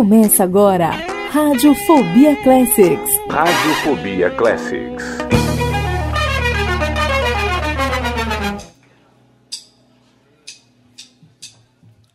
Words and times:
Começa 0.00 0.44
agora, 0.44 0.92
Radiofobia 1.30 2.34
Classics. 2.36 3.10
Radiofobia 3.28 4.30
Classics. 4.30 5.04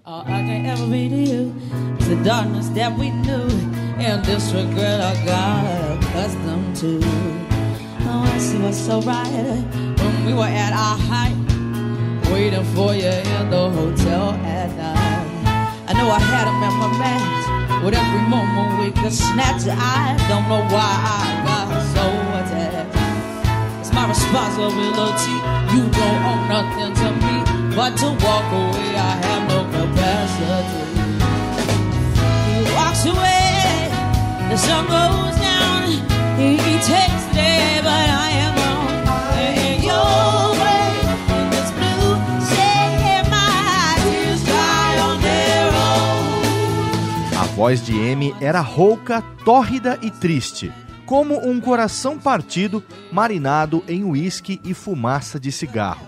All 0.03 0.21
I 0.21 0.41
can 0.47 0.65
ever 0.65 0.87
be 0.87 1.09
to 1.09 1.15
you 1.15 1.53
is 1.99 2.07
the 2.07 2.15
darkness 2.23 2.69
that 2.69 2.91
we 2.97 3.11
knew 3.11 3.45
and 3.99 4.25
this 4.25 4.51
regret 4.51 4.99
I 4.99 5.13
got 5.23 5.99
accustomed 6.01 6.75
to. 6.77 6.99
Oh, 8.07 8.23
I 8.23 8.39
see 8.39 8.57
what's 8.63 8.79
so 8.79 8.99
right 9.01 9.63
when 9.99 10.25
we 10.25 10.33
were 10.33 10.49
at 10.49 10.73
our 10.73 10.97
height, 10.97 11.37
waiting 12.33 12.65
for 12.73 12.95
you 12.95 13.09
in 13.09 13.49
the 13.51 13.69
hotel 13.69 14.31
at 14.43 14.75
night. 14.75 15.05
I 15.87 15.93
know 15.93 16.09
I 16.09 16.17
had 16.17 16.47
him 16.47 16.63
in 16.63 16.73
my 16.79 16.87
mind 16.97 17.44
with 17.83 17.93
every 17.93 18.23
moment 18.29 18.79
we 18.81 18.91
could 18.91 19.13
snatch. 19.13 19.67
I 19.67 20.15
don't 20.29 20.47
know 20.49 20.63
why 20.73 20.91
I 21.19 21.23
got 21.45 21.67
so 21.95 22.05
attached. 22.39 22.95
It's 23.79 23.91
my 23.93 24.07
responsibility. 24.09 25.37
You 25.75 25.83
don't 25.99 26.21
owe 26.29 26.43
nothing 26.55 26.91
to 27.01 27.07
me, 27.23 27.35
but 27.75 27.91
to 28.01 28.07
walk 28.25 28.47
away, 28.53 28.89
I 28.95 29.13
have 29.25 29.43
no 29.49 29.59
capacity. 29.75 30.83
He 32.49 32.57
walks 32.73 33.03
away, 33.05 33.89
the 34.49 34.57
sun 34.57 34.83
goes 34.85 35.35
down. 35.39 35.89
He, 36.39 36.57
he 36.57 36.75
takes 36.83 37.23
the 37.27 37.33
day, 37.33 37.79
but 37.81 38.07
I 38.25 38.29
am 38.45 38.64
voz 47.55 47.85
de 47.85 47.93
Amy 48.11 48.35
era 48.41 48.59
rouca, 48.59 49.21
tórrida 49.45 49.97
e 50.01 50.11
triste, 50.11 50.73
como 51.05 51.39
um 51.47 51.61
coração 51.61 52.19
partido 52.19 52.83
marinado 53.13 53.81
em 53.87 54.03
uísque 54.03 54.59
e 54.61 54.73
fumaça 54.73 55.39
de 55.39 55.53
cigarro. 55.53 56.05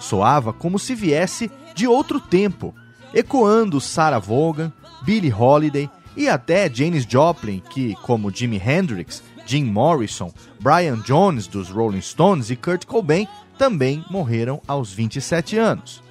Soava 0.00 0.52
como 0.52 0.80
se 0.80 0.96
viesse 0.96 1.48
de 1.76 1.86
outro 1.86 2.18
tempo, 2.18 2.74
ecoando 3.14 3.80
Sarah 3.80 4.18
Vaughan, 4.18 4.72
Billie 5.04 5.32
Holiday 5.32 5.88
e 6.16 6.28
até 6.28 6.68
Janis 6.68 7.06
Joplin, 7.08 7.62
que, 7.70 7.94
como 8.02 8.34
Jimi 8.34 8.60
Hendrix, 8.60 9.22
Jim 9.46 9.66
Morrison, 9.66 10.32
Brian 10.58 10.98
Jones 11.06 11.46
dos 11.46 11.70
Rolling 11.70 12.00
Stones 12.00 12.50
e 12.50 12.56
Kurt 12.56 12.84
Cobain, 12.84 13.28
também 13.56 14.04
morreram 14.10 14.60
aos 14.66 14.92
27 14.92 15.56
anos. 15.56 16.02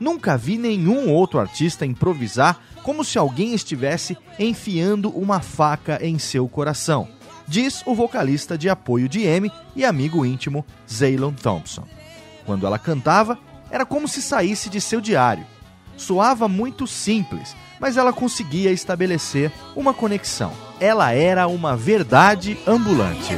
Nunca 0.00 0.36
vi 0.36 0.58
nenhum 0.58 1.08
outro 1.08 1.38
artista 1.38 1.86
improvisar 1.86 2.60
como 2.88 3.04
se 3.04 3.18
alguém 3.18 3.52
estivesse 3.52 4.16
enfiando 4.38 5.10
uma 5.10 5.40
faca 5.40 5.98
em 6.00 6.18
seu 6.18 6.48
coração, 6.48 7.06
diz 7.46 7.82
o 7.84 7.94
vocalista 7.94 8.56
de 8.56 8.70
apoio 8.70 9.10
de 9.10 9.28
Amy 9.28 9.52
e 9.76 9.84
amigo 9.84 10.24
íntimo 10.24 10.64
Zaylon 10.90 11.34
Thompson. 11.34 11.84
Quando 12.46 12.66
ela 12.66 12.78
cantava, 12.78 13.38
era 13.70 13.84
como 13.84 14.08
se 14.08 14.22
saísse 14.22 14.70
de 14.70 14.80
seu 14.80 15.02
diário. 15.02 15.44
Soava 15.98 16.48
muito 16.48 16.86
simples, 16.86 17.54
mas 17.78 17.98
ela 17.98 18.10
conseguia 18.10 18.72
estabelecer 18.72 19.52
uma 19.76 19.92
conexão. 19.92 20.50
Ela 20.80 21.12
era 21.12 21.46
uma 21.46 21.76
verdade 21.76 22.58
ambulante. 22.66 23.34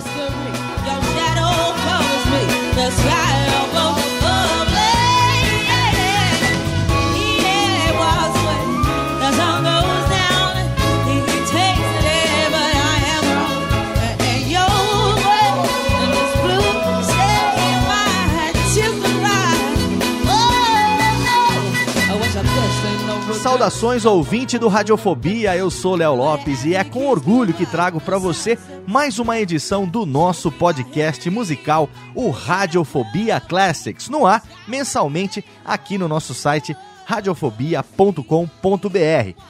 Saudações 23.50 24.04
ouvinte 24.04 24.56
do 24.58 24.68
Radiofobia, 24.68 25.56
eu 25.56 25.72
sou 25.72 25.96
Léo 25.96 26.14
Lopes 26.14 26.64
e 26.64 26.76
é 26.76 26.84
com 26.84 27.08
orgulho 27.08 27.52
que 27.52 27.66
trago 27.66 28.00
para 28.00 28.16
você 28.16 28.56
mais 28.86 29.18
uma 29.18 29.40
edição 29.40 29.88
do 29.88 30.06
nosso 30.06 30.52
podcast 30.52 31.28
musical, 31.28 31.90
o 32.14 32.30
Radiofobia 32.30 33.40
Classics, 33.40 34.08
no 34.08 34.24
ar 34.24 34.40
mensalmente 34.68 35.44
aqui 35.64 35.98
no 35.98 36.06
nosso 36.06 36.32
site 36.32 36.76
radiofobia.com.br. 37.04 38.22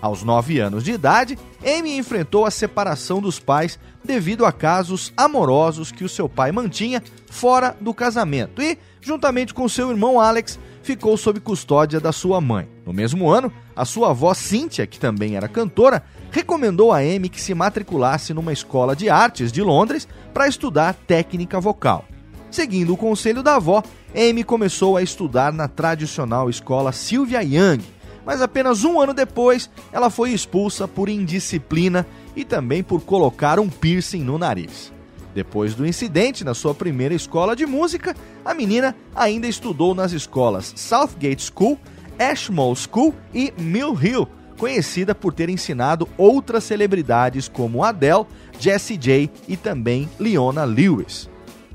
Aos 0.00 0.22
nove 0.22 0.58
anos 0.58 0.82
de 0.82 0.92
idade, 0.92 1.38
Amy 1.64 1.98
enfrentou 1.98 2.46
a 2.46 2.50
separação 2.50 3.20
dos 3.20 3.38
pais 3.38 3.78
devido 4.02 4.46
a 4.46 4.52
casos 4.52 5.12
amorosos 5.16 5.92
que 5.92 6.04
o 6.04 6.08
seu 6.08 6.28
pai 6.28 6.50
mantinha 6.52 7.02
fora 7.30 7.76
do 7.80 7.92
casamento 7.92 8.62
e, 8.62 8.78
juntamente 9.00 9.52
com 9.52 9.68
seu 9.68 9.90
irmão 9.90 10.18
Alex, 10.18 10.58
ficou 10.82 11.16
sob 11.18 11.38
custódia 11.40 12.00
da 12.00 12.12
sua 12.12 12.40
mãe. 12.40 12.66
No 12.86 12.92
mesmo 12.92 13.28
ano, 13.28 13.52
a 13.76 13.84
sua 13.84 14.10
avó 14.10 14.32
Cynthia, 14.32 14.86
que 14.86 14.98
também 14.98 15.36
era 15.36 15.48
cantora, 15.48 16.02
recomendou 16.30 16.92
a 16.92 16.98
Amy 16.98 17.28
que 17.28 17.40
se 17.40 17.54
matriculasse 17.54 18.32
numa 18.32 18.52
escola 18.52 18.96
de 18.96 19.10
artes 19.10 19.52
de 19.52 19.62
Londres 19.62 20.08
para 20.32 20.48
estudar 20.48 20.94
técnica 20.94 21.60
vocal. 21.60 22.06
Seguindo 22.50 22.94
o 22.94 22.96
conselho 22.96 23.42
da 23.42 23.56
avó, 23.56 23.82
Amy 24.14 24.42
começou 24.42 24.96
a 24.96 25.02
estudar 25.02 25.52
na 25.52 25.68
tradicional 25.68 26.50
escola 26.50 26.90
Sylvia 26.90 27.42
Young, 27.42 27.80
mas 28.24 28.42
apenas 28.42 28.84
um 28.84 29.00
ano 29.00 29.14
depois 29.14 29.70
ela 29.92 30.10
foi 30.10 30.30
expulsa 30.30 30.86
por 30.86 31.08
indisciplina 31.08 32.06
e 32.34 32.44
também 32.44 32.82
por 32.82 33.00
colocar 33.02 33.58
um 33.58 33.68
piercing 33.68 34.22
no 34.22 34.38
nariz. 34.38 34.92
Depois 35.34 35.74
do 35.74 35.86
incidente 35.86 36.44
na 36.44 36.54
sua 36.54 36.74
primeira 36.74 37.14
escola 37.14 37.54
de 37.54 37.64
música, 37.64 38.16
a 38.44 38.52
menina 38.52 38.96
ainda 39.14 39.46
estudou 39.46 39.94
nas 39.94 40.12
escolas 40.12 40.72
Southgate 40.76 41.42
School, 41.54 41.78
Ashmole 42.18 42.76
School 42.76 43.14
e 43.32 43.52
Mill 43.56 43.96
Hill, 44.00 44.28
conhecida 44.58 45.14
por 45.14 45.32
ter 45.32 45.48
ensinado 45.48 46.08
outras 46.18 46.64
celebridades 46.64 47.48
como 47.48 47.84
Adele, 47.84 48.26
Jessie 48.58 48.98
J 48.98 49.30
e 49.48 49.56
também 49.56 50.08
Leona 50.18 50.64
Lewis. 50.64 51.29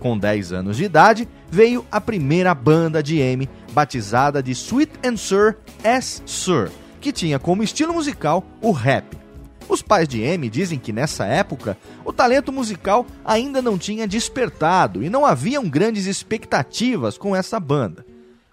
Com 0.05 0.19
10 0.19 0.53
anos 0.53 0.77
de 0.77 0.83
idade, 0.83 1.27
veio 1.49 1.83
a 1.91 1.99
primeira 1.99 2.53
banda 2.53 3.01
de 3.01 3.19
Amy, 3.19 3.49
batizada 3.71 4.43
de 4.43 4.51
Sweet 4.51 4.91
and 5.03 5.17
Sir 5.17 5.57
S. 5.83 6.21
Sir, 6.27 6.69
que 7.01 7.11
tinha 7.11 7.39
como 7.39 7.63
estilo 7.63 7.91
musical 7.91 8.43
o 8.61 8.69
rap. 8.71 9.17
Os 9.67 9.81
pais 9.81 10.07
de 10.07 10.23
Amy 10.23 10.47
dizem 10.47 10.77
que 10.77 10.93
nessa 10.93 11.25
época 11.25 11.75
o 12.05 12.13
talento 12.13 12.51
musical 12.51 13.03
ainda 13.25 13.63
não 13.63 13.79
tinha 13.79 14.07
despertado 14.07 15.03
e 15.03 15.09
não 15.09 15.25
haviam 15.25 15.67
grandes 15.67 16.05
expectativas 16.05 17.17
com 17.17 17.35
essa 17.35 17.59
banda. 17.59 18.05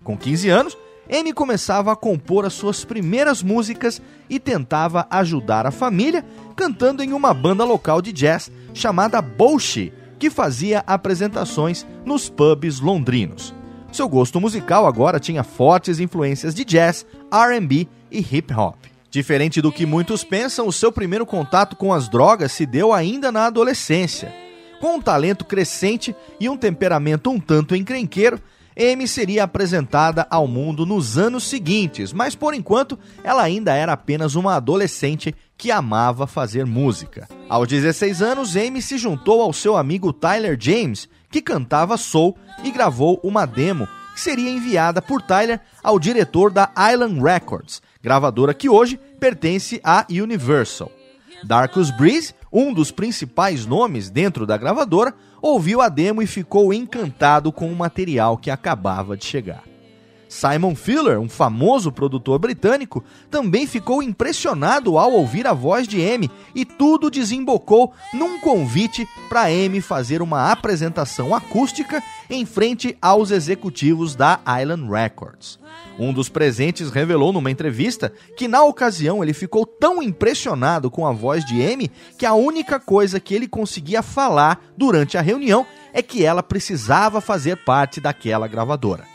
Com 0.02 0.16
15 0.16 0.48
anos, 0.48 0.78
Amy 1.12 1.34
começava 1.34 1.92
a 1.92 1.96
compor 1.96 2.46
as 2.46 2.54
suas 2.54 2.82
primeiras 2.82 3.42
músicas 3.42 4.00
e 4.30 4.40
tentava 4.40 5.06
ajudar 5.10 5.66
a 5.66 5.70
família 5.70 6.24
cantando 6.56 7.02
em 7.02 7.12
uma 7.12 7.34
banda 7.34 7.62
local 7.62 8.00
de 8.00 8.10
jazz 8.10 8.50
chamada 8.72 9.20
Bolshi, 9.20 9.92
que 10.22 10.30
fazia 10.30 10.84
apresentações 10.86 11.84
nos 12.06 12.28
pubs 12.28 12.78
londrinos. 12.78 13.52
Seu 13.90 14.08
gosto 14.08 14.40
musical 14.40 14.86
agora 14.86 15.18
tinha 15.18 15.42
fortes 15.42 15.98
influências 15.98 16.54
de 16.54 16.64
jazz, 16.64 17.04
R&B 17.28 17.88
e 18.08 18.20
hip 18.20 18.54
hop. 18.54 18.76
Diferente 19.10 19.60
do 19.60 19.72
que 19.72 19.84
muitos 19.84 20.22
pensam, 20.22 20.68
o 20.68 20.72
seu 20.72 20.92
primeiro 20.92 21.26
contato 21.26 21.74
com 21.74 21.92
as 21.92 22.08
drogas 22.08 22.52
se 22.52 22.64
deu 22.64 22.92
ainda 22.92 23.32
na 23.32 23.46
adolescência. 23.46 24.32
Com 24.80 24.94
um 24.94 25.00
talento 25.00 25.44
crescente 25.44 26.14
e 26.38 26.48
um 26.48 26.56
temperamento 26.56 27.28
um 27.28 27.40
tanto 27.40 27.74
encrenqueiro, 27.74 28.40
Amy 28.78 29.08
seria 29.08 29.42
apresentada 29.42 30.24
ao 30.30 30.46
mundo 30.46 30.86
nos 30.86 31.18
anos 31.18 31.42
seguintes, 31.42 32.12
mas 32.12 32.36
por 32.36 32.54
enquanto 32.54 32.96
ela 33.24 33.42
ainda 33.42 33.74
era 33.74 33.92
apenas 33.92 34.36
uma 34.36 34.54
adolescente 34.54 35.34
que 35.62 35.70
amava 35.70 36.26
fazer 36.26 36.66
música. 36.66 37.28
Aos 37.48 37.68
16 37.68 38.20
anos, 38.20 38.56
Amy 38.56 38.82
se 38.82 38.98
juntou 38.98 39.40
ao 39.40 39.52
seu 39.52 39.76
amigo 39.76 40.12
Tyler 40.12 40.56
James, 40.58 41.08
que 41.30 41.40
cantava 41.40 41.96
soul, 41.96 42.36
e 42.64 42.70
gravou 42.72 43.20
uma 43.22 43.46
demo 43.46 43.86
que 44.12 44.20
seria 44.20 44.50
enviada 44.50 45.00
por 45.00 45.22
Tyler 45.22 45.60
ao 45.80 46.00
diretor 46.00 46.50
da 46.50 46.68
Island 46.92 47.22
Records, 47.22 47.80
gravadora 48.02 48.52
que 48.52 48.68
hoje 48.68 48.98
pertence 49.20 49.80
à 49.84 50.04
Universal. 50.10 50.90
Darkus 51.44 51.92
Breeze, 51.92 52.34
um 52.52 52.74
dos 52.74 52.90
principais 52.90 53.64
nomes 53.64 54.10
dentro 54.10 54.44
da 54.44 54.56
gravadora, 54.56 55.14
ouviu 55.40 55.80
a 55.80 55.88
demo 55.88 56.22
e 56.22 56.26
ficou 56.26 56.74
encantado 56.74 57.52
com 57.52 57.70
o 57.70 57.76
material 57.76 58.36
que 58.36 58.50
acabava 58.50 59.16
de 59.16 59.24
chegar. 59.24 59.71
Simon 60.32 60.74
Fuller, 60.74 61.20
um 61.20 61.28
famoso 61.28 61.92
produtor 61.92 62.38
britânico, 62.38 63.04
também 63.30 63.66
ficou 63.66 64.02
impressionado 64.02 64.96
ao 64.96 65.12
ouvir 65.12 65.46
a 65.46 65.52
voz 65.52 65.86
de 65.86 66.02
Amy 66.02 66.30
e 66.54 66.64
tudo 66.64 67.10
desembocou 67.10 67.92
num 68.14 68.40
convite 68.40 69.06
para 69.28 69.42
Amy 69.42 69.82
fazer 69.82 70.22
uma 70.22 70.50
apresentação 70.50 71.34
acústica 71.34 72.02
em 72.30 72.46
frente 72.46 72.96
aos 73.00 73.30
executivos 73.30 74.16
da 74.16 74.40
Island 74.58 74.90
Records. 74.90 75.58
Um 75.98 76.14
dos 76.14 76.30
presentes 76.30 76.90
revelou 76.90 77.30
numa 77.30 77.50
entrevista 77.50 78.10
que 78.34 78.48
na 78.48 78.64
ocasião 78.64 79.22
ele 79.22 79.34
ficou 79.34 79.66
tão 79.66 80.02
impressionado 80.02 80.90
com 80.90 81.06
a 81.06 81.12
voz 81.12 81.44
de 81.44 81.62
Amy 81.62 81.90
que 82.16 82.24
a 82.24 82.32
única 82.32 82.80
coisa 82.80 83.20
que 83.20 83.34
ele 83.34 83.46
conseguia 83.46 84.02
falar 84.02 84.64
durante 84.78 85.18
a 85.18 85.20
reunião 85.20 85.66
é 85.92 86.00
que 86.00 86.24
ela 86.24 86.42
precisava 86.42 87.20
fazer 87.20 87.56
parte 87.58 88.00
daquela 88.00 88.48
gravadora. 88.48 89.11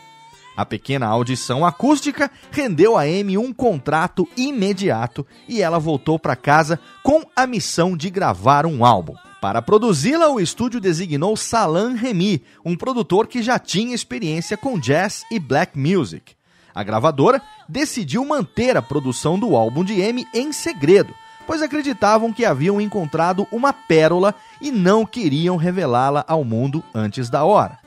A 0.58 0.66
pequena 0.66 1.06
audição 1.06 1.64
acústica 1.64 2.28
rendeu 2.50 2.98
a 2.98 3.02
Amy 3.02 3.38
um 3.38 3.52
contrato 3.52 4.28
imediato 4.36 5.24
e 5.48 5.62
ela 5.62 5.78
voltou 5.78 6.18
para 6.18 6.34
casa 6.34 6.80
com 7.00 7.22
a 7.36 7.46
missão 7.46 7.96
de 7.96 8.10
gravar 8.10 8.66
um 8.66 8.84
álbum. 8.84 9.14
Para 9.40 9.62
produzi-la, 9.62 10.28
o 10.30 10.40
estúdio 10.40 10.80
designou 10.80 11.36
Salam 11.36 11.94
Remy, 11.94 12.42
um 12.64 12.76
produtor 12.76 13.28
que 13.28 13.40
já 13.40 13.56
tinha 13.56 13.94
experiência 13.94 14.56
com 14.56 14.80
jazz 14.80 15.24
e 15.30 15.38
black 15.38 15.78
music. 15.78 16.34
A 16.74 16.82
gravadora 16.82 17.40
decidiu 17.68 18.24
manter 18.24 18.76
a 18.76 18.82
produção 18.82 19.38
do 19.38 19.54
álbum 19.54 19.84
de 19.84 20.02
Amy 20.02 20.26
em 20.34 20.52
segredo, 20.52 21.14
pois 21.46 21.62
acreditavam 21.62 22.32
que 22.32 22.44
haviam 22.44 22.80
encontrado 22.80 23.46
uma 23.52 23.72
pérola 23.72 24.34
e 24.60 24.72
não 24.72 25.06
queriam 25.06 25.56
revelá-la 25.56 26.24
ao 26.26 26.42
mundo 26.42 26.82
antes 26.92 27.30
da 27.30 27.44
hora. 27.44 27.78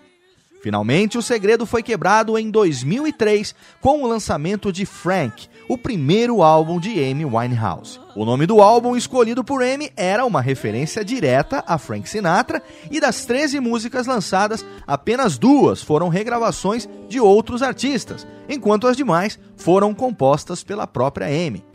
Finalmente, 0.61 1.17
o 1.17 1.23
segredo 1.23 1.65
foi 1.65 1.81
quebrado 1.81 2.37
em 2.37 2.51
2003 2.51 3.55
com 3.81 4.03
o 4.03 4.07
lançamento 4.07 4.71
de 4.71 4.85
Frank, 4.85 5.47
o 5.67 5.75
primeiro 5.75 6.43
álbum 6.43 6.79
de 6.79 7.03
Amy 7.03 7.25
Winehouse. 7.25 7.99
O 8.15 8.23
nome 8.25 8.45
do 8.45 8.61
álbum 8.61 8.95
escolhido 8.95 9.43
por 9.43 9.63
Amy 9.63 9.91
era 9.97 10.23
uma 10.23 10.39
referência 10.39 11.03
direta 11.03 11.63
a 11.65 11.79
Frank 11.79 12.07
Sinatra 12.07 12.61
e 12.91 12.99
das 12.99 13.25
13 13.25 13.59
músicas 13.59 14.05
lançadas, 14.05 14.63
apenas 14.85 15.39
duas 15.39 15.81
foram 15.81 16.09
regravações 16.09 16.87
de 17.09 17.19
outros 17.19 17.63
artistas, 17.63 18.27
enquanto 18.47 18.85
as 18.85 18.95
demais 18.95 19.39
foram 19.57 19.95
compostas 19.95 20.63
pela 20.63 20.85
própria 20.85 21.25
Amy. 21.25 21.65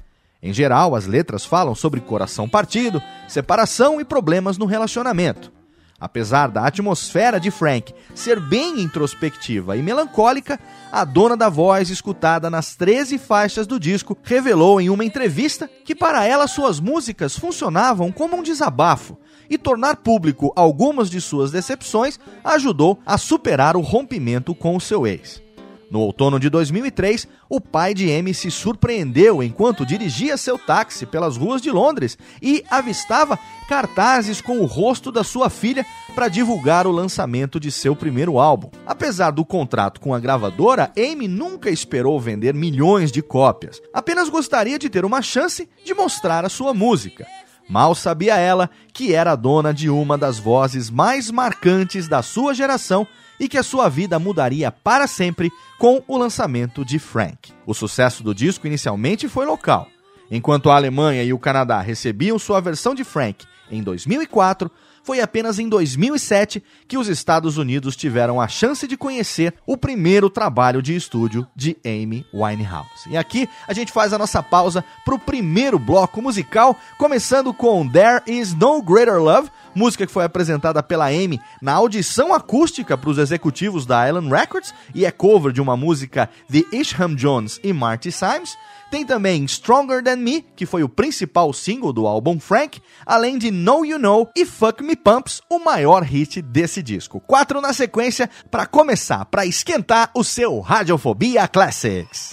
Em 0.41 0.53
geral, 0.53 0.95
as 0.95 1.07
letras 1.07 1.45
falam 1.45 1.75
sobre 1.75 2.01
coração 2.01 2.49
partido, 2.49 3.03
separação 3.27 4.01
e 4.01 4.05
problemas 4.05 4.57
no 4.57 4.65
relacionamento. 4.65 5.56
Apesar 5.99 6.49
da 6.49 6.67
atmosfera 6.67 7.41
de 7.41 7.51
Frank 7.51 7.95
ser 8.15 8.39
bem 8.39 8.81
introspectiva 8.81 9.77
e 9.77 9.83
melancólica, 9.83 10.61
a 10.93 11.05
dona 11.05 11.37
da 11.37 11.49
voz, 11.49 11.89
escutada 11.89 12.51
nas 12.51 12.77
13 12.77 13.17
faixas 13.17 13.67
do 13.67 13.81
disco, 13.81 14.17
revelou 14.23 14.81
em 14.81 14.91
uma 14.91 15.05
entrevista 15.05 15.71
que 15.85 15.95
para 15.95 16.25
ela 16.25 16.47
suas 16.47 16.81
músicas 16.81 17.39
funcionavam 17.39 18.13
como 18.13 18.37
um 18.37 18.43
desabafo 18.43 19.17
e 19.49 19.57
tornar 19.57 19.97
público 19.97 20.53
algumas 20.55 21.09
de 21.09 21.21
suas 21.21 21.51
decepções 21.51 22.19
ajudou 22.45 22.99
a 23.07 23.17
superar 23.17 23.77
o 23.77 23.81
rompimento 23.81 24.55
com 24.55 24.77
o 24.77 24.81
seu 24.81 25.07
ex. 25.07 25.46
No 25.89 26.01
outono 26.01 26.41
de 26.41 26.51
2003, 26.51 27.29
o 27.49 27.61
pai 27.61 27.95
de 27.95 28.11
Amy 28.13 28.35
se 28.35 28.51
surpreendeu 28.51 29.41
enquanto 29.41 29.87
dirigia 29.87 30.37
seu 30.37 30.59
táxi 30.59 31.07
pelas 31.07 31.37
ruas 31.37 31.63
de 31.63 31.71
Londres 31.71 32.19
e 32.43 32.65
avistava 32.69 33.39
cartazes 33.69 34.41
com 34.41 34.59
o 34.59 34.67
rosto 34.67 35.13
da 35.13 35.23
sua 35.23 35.49
filha 35.49 35.87
para 36.15 36.29
divulgar 36.29 36.89
o 36.89 36.91
lançamento 36.93 37.61
de 37.61 37.71
seu 37.71 37.95
primeiro 37.95 38.39
álbum. 38.39 38.69
Apesar 38.85 39.31
do 39.31 39.45
contrato 39.45 40.01
com 40.01 40.13
a 40.13 40.19
gravadora, 40.19 40.91
Amy 40.97 41.29
nunca 41.29 41.71
esperou 41.71 42.19
vender 42.21 42.53
milhões 42.53 43.13
de 43.13 43.23
cópias, 43.23 43.81
apenas 43.93 44.29
gostaria 44.29 44.79
de 44.79 44.91
ter 44.91 45.05
uma 45.05 45.23
chance 45.23 45.69
de 45.85 45.95
mostrar 45.95 46.45
a 46.45 46.49
sua 46.49 46.75
música. 46.75 47.27
Mal 47.69 47.95
sabia 47.95 48.37
ela 48.37 48.71
que 48.93 49.13
era 49.13 49.35
dona 49.35 49.75
de 49.75 49.91
uma 49.91 50.17
das 50.17 50.39
vozes 50.39 50.89
mais 50.89 51.31
marcantes 51.31 52.07
da 52.09 52.23
sua 52.23 52.55
geração 52.55 53.07
e 53.39 53.49
que 53.49 53.59
a 53.59 53.63
sua 53.63 53.89
vida 53.89 54.19
mudaria 54.19 54.71
para 54.71 55.07
sempre 55.07 55.51
com 55.79 56.03
o 56.07 56.17
lançamento 56.17 56.85
de 56.85 56.99
Frank. 56.99 57.53
O 57.67 57.75
sucesso 57.75 58.23
do 58.23 58.35
disco 58.35 58.67
inicialmente 58.67 59.29
foi 59.29 59.47
local. 59.47 59.89
Enquanto 60.31 60.71
a 60.71 60.77
Alemanha 60.77 61.23
e 61.23 61.33
o 61.33 61.39
Canadá 61.39 61.81
recebiam 61.81 62.39
sua 62.39 62.61
versão 62.61 62.95
de 62.95 63.05
Frank 63.05 63.45
em 63.71 63.83
2004, 63.83 64.71
foi 65.07 65.21
apenas 65.21 65.61
em 65.61 65.69
2007 65.69 66.61
que 66.89 66.99
os 66.99 67.07
Estados 67.07 67.57
Unidos 67.57 67.95
tiveram 67.95 68.41
a 68.41 68.49
chance 68.49 68.89
de 68.89 68.97
conhecer 68.97 69.55
o 69.65 69.77
primeiro 69.77 70.29
trabalho 70.29 70.83
de 70.83 70.97
estúdio 70.97 71.47
de 71.55 71.77
Amy 71.87 72.27
Winehouse. 72.35 73.09
E 73.09 73.17
aqui 73.17 73.49
a 73.69 73.73
gente 73.73 73.93
faz 73.93 74.13
a 74.13 74.19
nossa 74.19 74.43
pausa 74.43 74.85
para 75.05 75.15
o 75.15 75.19
primeiro 75.19 75.79
bloco 75.79 76.21
musical, 76.21 76.77
começando 76.99 77.55
com 77.55 77.89
There 77.89 78.21
Is 78.27 78.53
No 78.53 78.83
Greater 78.83 79.23
Love, 79.23 79.49
música 79.77 80.05
que 80.05 80.13
foi 80.13 80.25
apresentada 80.25 80.83
pela 80.83 81.07
Amy 81.07 81.41
na 81.63 81.75
audição 81.75 82.35
acústica 82.35 82.99
para 82.99 83.11
os 83.11 83.19
executivos 83.19 83.87
da 83.87 84.09
Island 84.09 84.29
Records 84.29 84.75
e 84.93 85.05
é 85.07 85.13
cover 85.13 85.53
de 85.53 85.61
uma 85.61 85.77
música 85.77 86.29
de 86.49 86.67
Isham 86.73 87.15
Jones 87.15 87.61
e 87.63 87.73
Marty 87.73 88.11
Symes. 88.11 88.57
Tem 88.91 89.05
também 89.05 89.47
Stronger 89.47 90.03
Than 90.03 90.17
Me, 90.17 90.43
que 90.55 90.65
foi 90.65 90.83
o 90.83 90.89
principal 90.89 91.53
single 91.53 91.93
do 91.93 92.07
álbum 92.07 92.39
Frank, 92.39 92.81
além 93.05 93.37
de 93.37 93.51
Know 93.51 93.85
You 93.85 93.99
Know 93.99 94.31
e 94.35 94.47
Fuck 94.47 94.83
Me 94.83 94.95
Pumps, 94.95 95.41
o 95.51 95.59
maior 95.59 96.03
hit 96.03 96.41
desse 96.41 96.83
disco. 96.83 97.21
Quatro 97.21 97.61
na 97.61 97.73
sequência 97.73 98.31
para 98.51 98.65
começar, 98.65 99.25
para 99.27 99.45
esquentar 99.45 100.11
o 100.15 100.23
seu 100.23 100.61
Radiofobia 100.61 101.49
Classics. 101.49 102.33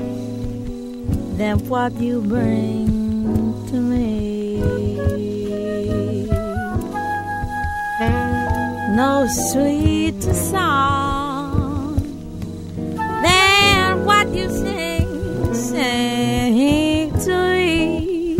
than 1.37 1.55
what 1.69 1.93
you 2.01 2.21
bring 2.21 2.87
to 3.67 3.75
me. 3.75 4.18
No 8.99 9.27
sweeter 9.27 10.33
song 10.33 11.95
than 13.23 14.03
what 14.03 14.27
you 14.35 14.49
sing, 14.49 15.53
sing 15.53 17.11
to 17.25 17.37
me. 17.53 18.37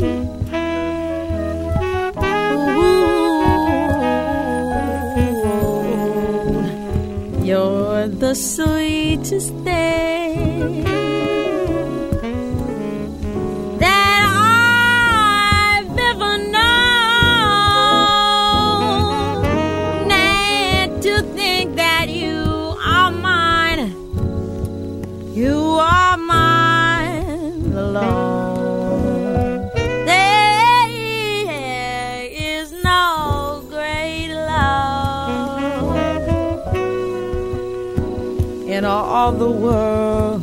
Ooh, 7.32 7.46
you're 7.46 8.10
the 8.10 8.34
sweetest 8.36 9.54
thing 9.64 11.09
the 39.38 39.52
world. 39.52 40.42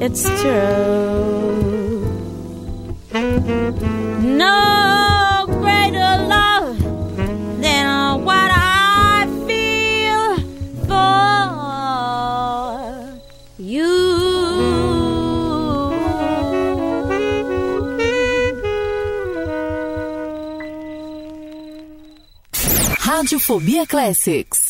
It's 0.00 0.22
true. 0.40 2.06
No 4.22 5.46
greater 5.60 6.12
love 6.26 6.78
than 7.60 8.24
what 8.24 8.50
I 8.52 9.26
feel 9.46 10.36
for 10.88 11.12
you. 13.62 13.90
Radiofobia 23.20 23.86
Classics. 23.86 24.69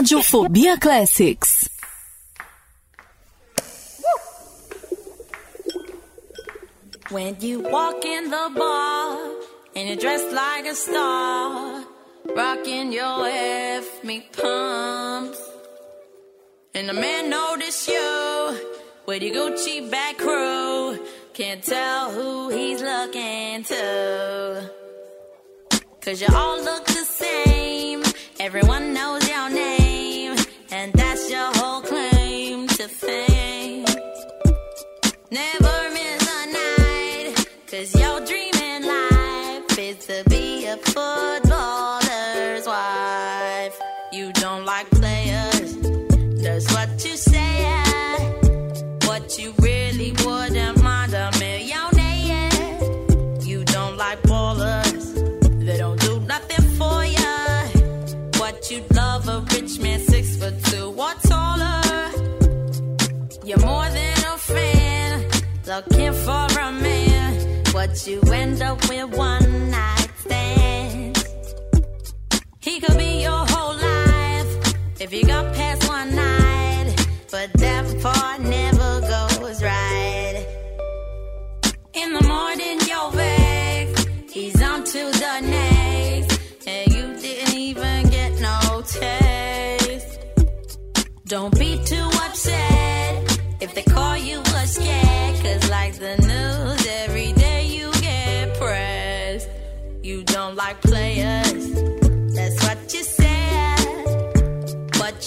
Radiofobia 0.00 0.80
Classics. 0.80 1.68
When 7.10 7.36
you 7.40 7.60
walk 7.60 8.02
in 8.06 8.30
the 8.30 8.50
bar 8.56 9.18
and 9.76 9.88
you're 9.88 9.98
dressed 9.98 10.32
like 10.32 10.64
a 10.64 10.74
star, 10.74 11.84
rocking 12.34 12.92
your 12.92 13.26
F 13.28 14.02
me 14.02 14.26
pumps, 14.32 15.42
and 16.74 16.88
the 16.88 16.94
man 16.94 17.28
notice 17.28 17.86
you 17.86 18.58
with 19.04 19.22
your 19.22 19.34
Gucci 19.34 19.90
back 19.90 20.16
crew, 20.16 20.98
can't 21.34 21.62
tell 21.62 22.10
who 22.10 22.48
he's 22.48 22.80
looking 22.80 23.64
to, 23.64 24.70
cause 26.00 26.22
you 26.22 26.28
all 26.34 26.58
look 26.64 26.89
footballer's 40.94 42.66
wife. 42.66 43.78
You 44.12 44.32
don't 44.32 44.64
like 44.64 44.88
players, 44.90 45.76
that's 46.42 46.72
what 46.74 46.90
you 47.04 47.16
say. 47.16 47.66
What 49.04 49.38
you 49.38 49.54
really 49.60 50.12
wouldn't 50.24 50.82
mind 50.82 51.14
a 51.14 51.30
millionaire. 51.38 52.50
You 53.42 53.64
don't 53.64 53.96
like 53.96 54.20
ballers, 54.22 55.14
they 55.64 55.78
don't 55.78 56.00
do 56.00 56.20
nothing 56.20 56.64
for 56.78 57.04
ya. 57.04 57.36
What 58.40 58.70
you 58.70 58.82
love 58.94 59.28
a 59.28 59.40
rich 59.52 59.78
man 59.78 60.00
six 60.00 60.36
foot 60.36 60.54
two 60.64 60.94
or 60.98 61.14
taller. 61.28 61.82
You're 63.44 63.60
more 63.60 63.88
than 63.88 64.18
a 64.32 64.36
fan, 64.38 65.24
looking 65.66 66.12
for 66.24 66.46
a 66.60 66.72
man. 66.72 67.64
What 67.72 68.06
you 68.06 68.20
end 68.32 68.62
up 68.62 68.78
with 68.88 69.16
one 69.16 69.70
night 69.70 70.10
stand. 70.18 70.59
If 75.00 75.14
you 75.14 75.24
got 75.24 75.54
past 75.54 75.88
one 75.88 76.14
night, 76.14 76.94
but 77.30 77.50
that 77.54 78.02
part 78.02 78.40
never 78.42 79.00
goes 79.00 79.62
right. 79.62 80.46
In 81.94 82.12
the 82.12 82.22
morning, 82.22 82.78
you're 82.86 83.10
back. 83.10 83.88
He's 84.30 84.60
on 84.62 84.84
to 84.84 85.10
the 85.22 85.40
next, 85.40 86.38
and 86.66 86.92
you 86.92 87.14
didn't 87.18 87.54
even 87.54 88.10
get 88.10 88.40
no 88.42 88.82
taste. 88.82 90.18
Don't 91.24 91.58
be 91.58 91.82
too 91.82 92.10
upset 92.26 93.40
if 93.58 93.74
they 93.74 93.84
call 93.84 94.18
you 94.18 94.40
a 94.40 94.66
scat, 94.66 95.42
cause 95.42 95.70
like 95.70 95.94
the 95.94 96.16
news 96.18 96.86
every 96.86 97.32
day. 97.32 97.39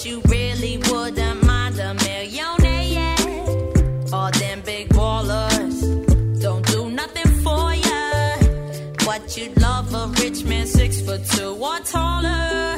You 0.04 0.20
really 0.28 0.76
wouldn't 0.90 1.46
mind 1.46 1.78
a 1.78 1.94
millionaire. 1.94 3.16
All 4.12 4.30
them 4.32 4.60
big 4.60 4.90
ballers 4.90 5.80
don't 6.42 6.66
do 6.66 6.90
nothing 6.90 7.30
for 7.42 7.72
ya. 7.72 8.36
But 9.06 9.34
you'd 9.34 9.58
love 9.62 9.94
a 9.94 10.08
rich 10.22 10.44
man 10.44 10.66
six 10.66 11.00
foot 11.00 11.24
two 11.24 11.56
or 11.56 11.78
taller. 11.78 12.76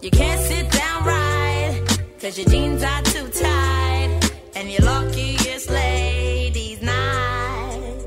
You 0.00 0.10
can't 0.10 0.40
sit 0.40 0.68
down 0.72 1.04
right, 1.04 1.80
cause 2.20 2.38
your 2.38 2.48
jeans 2.48 2.82
are 2.82 3.02
too 3.02 3.28
tight. 3.28 4.30
And 4.56 4.72
you're 4.72 4.84
lucky 4.84 5.36
it's 5.38 5.70
ladies' 5.70 6.82
night. 6.82 8.00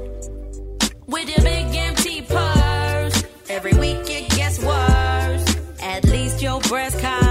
With 1.05 1.29
your 1.29 1.41
big 1.41 1.73
empty 1.73 2.21
purse, 2.21 3.23
every 3.47 3.75
week 3.75 4.09
it 4.09 4.29
gets 4.35 4.59
worse. 4.59 5.55
At 5.81 6.03
least 6.03 6.41
your 6.41 6.59
breast 6.61 6.99
costs 6.99 7.26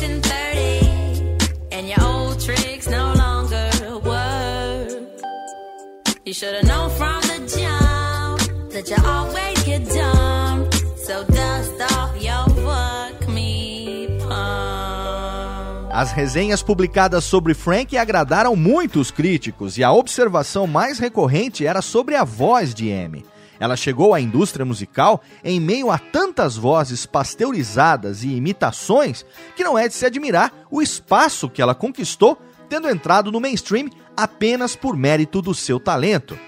pushing 0.00 0.20
30 0.22 1.72
and 1.72 1.88
your 1.88 2.02
old 2.02 2.40
tricks 2.40 2.86
no 2.86 3.12
longer 3.14 3.70
work. 4.04 5.08
You 6.24 6.32
should've 6.32 6.64
known 6.64 6.90
from 6.90 7.20
the 7.22 7.38
jump 7.46 8.70
that 8.70 8.88
you 8.88 8.96
always 9.04 9.62
get. 9.64 9.86
So 11.04 11.24
dust 11.24 11.80
off 11.92 12.16
your 12.22 12.48
me. 13.28 14.06
As 15.92 16.12
resenhas 16.12 16.62
publicadas 16.62 17.24
sobre 17.24 17.52
Frank 17.52 17.98
agradaram 17.98 18.56
muito 18.56 19.00
os 19.00 19.10
críticos 19.10 19.76
e 19.76 19.84
a 19.84 19.92
observação 19.92 20.66
mais 20.66 20.98
recorrente 20.98 21.66
era 21.66 21.82
sobre 21.82 22.14
a 22.14 22.24
voz 22.24 22.72
de 22.72 22.92
Amy. 22.92 23.24
Ela 23.60 23.76
chegou 23.76 24.14
à 24.14 24.20
indústria 24.20 24.64
musical 24.64 25.20
em 25.44 25.60
meio 25.60 25.90
a 25.90 25.98
tantas 25.98 26.56
vozes 26.56 27.04
pasteurizadas 27.04 28.24
e 28.24 28.28
imitações 28.28 29.24
que 29.54 29.62
não 29.62 29.78
é 29.78 29.86
de 29.86 29.92
se 29.92 30.06
admirar 30.06 30.50
o 30.70 30.80
espaço 30.80 31.50
que 31.50 31.60
ela 31.60 31.74
conquistou, 31.74 32.38
tendo 32.70 32.88
entrado 32.88 33.30
no 33.30 33.38
mainstream 33.38 33.90
apenas 34.16 34.74
por 34.74 34.96
mérito 34.96 35.42
do 35.42 35.54
seu 35.54 35.78
talento. 35.78 36.38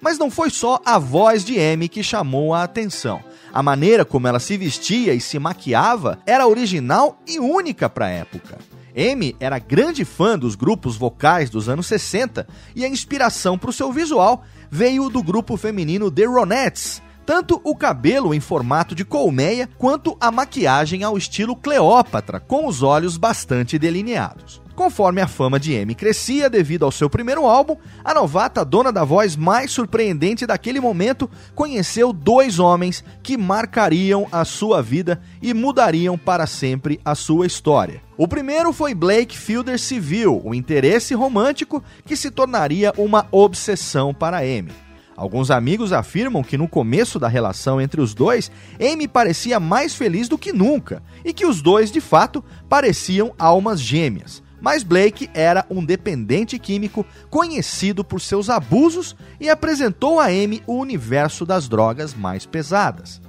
Mas 0.00 0.18
não 0.18 0.30
foi 0.30 0.48
só 0.48 0.80
a 0.84 0.98
voz 0.98 1.44
de 1.44 1.60
Amy 1.60 1.88
que 1.88 2.02
chamou 2.02 2.54
a 2.54 2.64
atenção. 2.64 3.22
A 3.52 3.62
maneira 3.62 4.04
como 4.04 4.26
ela 4.26 4.40
se 4.40 4.56
vestia 4.56 5.14
e 5.14 5.20
se 5.20 5.38
maquiava 5.38 6.18
era 6.26 6.48
original 6.48 7.20
e 7.28 7.38
única 7.38 7.88
para 7.88 8.06
a 8.06 8.10
época. 8.10 8.58
Amy 8.96 9.34
era 9.40 9.58
grande 9.58 10.04
fã 10.04 10.38
dos 10.38 10.54
grupos 10.54 10.96
vocais 10.96 11.50
dos 11.50 11.68
anos 11.68 11.86
60 11.86 12.46
e 12.74 12.84
a 12.84 12.88
inspiração 12.88 13.58
para 13.58 13.70
o 13.70 13.72
seu 13.72 13.90
visual 13.92 14.44
veio 14.70 15.08
do 15.08 15.22
grupo 15.22 15.56
feminino 15.56 16.10
The 16.10 16.24
Ronettes. 16.24 17.02
Tanto 17.26 17.60
o 17.64 17.76
cabelo 17.76 18.34
em 18.34 18.40
formato 18.40 18.94
de 18.94 19.04
colmeia 19.04 19.68
quanto 19.78 20.16
a 20.20 20.30
maquiagem 20.30 21.04
ao 21.04 21.16
estilo 21.16 21.54
Cleópatra, 21.54 22.40
com 22.40 22.66
os 22.66 22.82
olhos 22.82 23.16
bastante 23.16 23.78
delineados. 23.78 24.61
Conforme 24.74 25.20
a 25.20 25.28
fama 25.28 25.60
de 25.60 25.76
Amy 25.76 25.94
crescia 25.94 26.48
devido 26.48 26.84
ao 26.84 26.90
seu 26.90 27.08
primeiro 27.10 27.46
álbum, 27.46 27.76
a 28.02 28.14
novata 28.14 28.64
dona 28.64 28.90
da 28.90 29.04
voz 29.04 29.36
mais 29.36 29.70
surpreendente 29.70 30.46
daquele 30.46 30.80
momento 30.80 31.28
conheceu 31.54 32.10
dois 32.12 32.58
homens 32.58 33.04
que 33.22 33.36
marcariam 33.36 34.26
a 34.32 34.44
sua 34.46 34.82
vida 34.82 35.20
e 35.42 35.52
mudariam 35.52 36.16
para 36.16 36.46
sempre 36.46 36.98
a 37.04 37.14
sua 37.14 37.46
história. 37.46 38.02
O 38.16 38.26
primeiro 38.26 38.72
foi 38.72 38.94
Blake 38.94 39.36
Fielder 39.36 39.78
Civil, 39.78 40.40
um 40.42 40.54
interesse 40.54 41.14
romântico 41.14 41.84
que 42.06 42.16
se 42.16 42.30
tornaria 42.30 42.94
uma 42.96 43.26
obsessão 43.30 44.14
para 44.14 44.38
Amy. 44.38 44.72
Alguns 45.14 45.50
amigos 45.50 45.92
afirmam 45.92 46.42
que 46.42 46.56
no 46.56 46.66
começo 46.66 47.18
da 47.18 47.28
relação 47.28 47.78
entre 47.78 48.00
os 48.00 48.14
dois, 48.14 48.50
Amy 48.80 49.06
parecia 49.06 49.60
mais 49.60 49.94
feliz 49.94 50.28
do 50.28 50.38
que 50.38 50.52
nunca 50.52 51.02
e 51.22 51.34
que 51.34 51.44
os 51.44 51.60
dois, 51.60 51.92
de 51.92 52.00
fato, 52.00 52.42
pareciam 52.68 53.34
almas 53.38 53.78
gêmeas. 53.78 54.42
Mas 54.62 54.84
Blake 54.84 55.28
era 55.34 55.66
um 55.68 55.84
dependente 55.84 56.56
químico 56.56 57.04
conhecido 57.28 58.04
por 58.04 58.20
seus 58.20 58.48
abusos 58.48 59.16
e 59.40 59.50
apresentou 59.50 60.20
a 60.20 60.26
Amy 60.26 60.62
o 60.68 60.74
universo 60.74 61.44
das 61.44 61.68
drogas 61.68 62.14
mais 62.14 62.46
pesadas. 62.46 63.20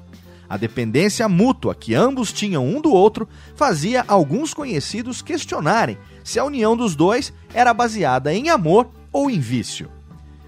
A 0.48 0.58
dependência 0.58 1.28
mútua 1.28 1.74
que 1.74 1.96
ambos 1.96 2.32
tinham 2.32 2.64
um 2.64 2.80
do 2.80 2.92
outro 2.92 3.28
fazia 3.56 4.06
alguns 4.08 4.54
conhecidos 4.54 5.24
questionarem 5.24 5.98
se 6.24 6.38
a 6.38 6.46
união 6.46 6.78
dos 6.78 6.96
dois 6.96 7.34
era 7.52 7.74
baseada 7.74 8.32
em 8.32 8.50
amor 8.50 8.88
ou 9.12 9.28
em 9.28 9.40
vício. 9.40 9.90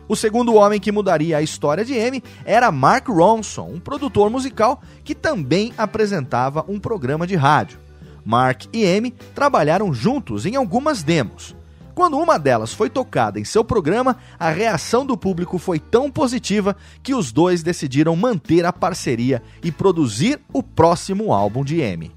O 0.08 0.16
segundo 0.16 0.54
homem 0.54 0.80
que 0.80 0.92
mudaria 0.92 1.38
a 1.38 1.42
história 1.42 1.84
de 1.84 2.00
Amy 2.00 2.24
era 2.46 2.72
Mark 2.72 3.08
Ronson, 3.08 3.72
um 3.74 3.80
produtor 3.80 4.30
musical 4.30 4.84
que 5.04 5.16
também 5.16 5.74
apresentava 5.76 6.64
um 6.68 6.80
programa 6.80 7.26
de 7.26 7.36
rádio. 7.36 7.85
Mark 8.26 8.66
e 8.74 8.84
Amy 8.86 9.12
trabalharam 9.36 9.94
juntos 9.94 10.46
em 10.46 10.56
algumas 10.56 11.04
demos. 11.04 11.56
Quando 11.94 12.18
uma 12.18 12.38
delas 12.38 12.74
foi 12.74 12.90
tocada 12.90 13.40
em 13.40 13.46
seu 13.46 13.64
programa, 13.64 14.18
a 14.38 14.50
reação 14.50 15.06
do 15.06 15.16
público 15.16 15.58
foi 15.58 15.80
tão 15.80 16.12
positiva 16.12 16.76
que 17.02 17.16
os 17.16 17.32
dois 17.32 17.64
decidiram 17.64 18.14
manter 18.18 18.66
a 18.66 18.74
parceria 18.74 19.42
e 19.64 19.72
produzir 19.72 20.42
o 20.52 20.62
próximo 20.62 21.32
álbum 21.32 21.64
de 21.64 21.82
Amy. 21.82 22.12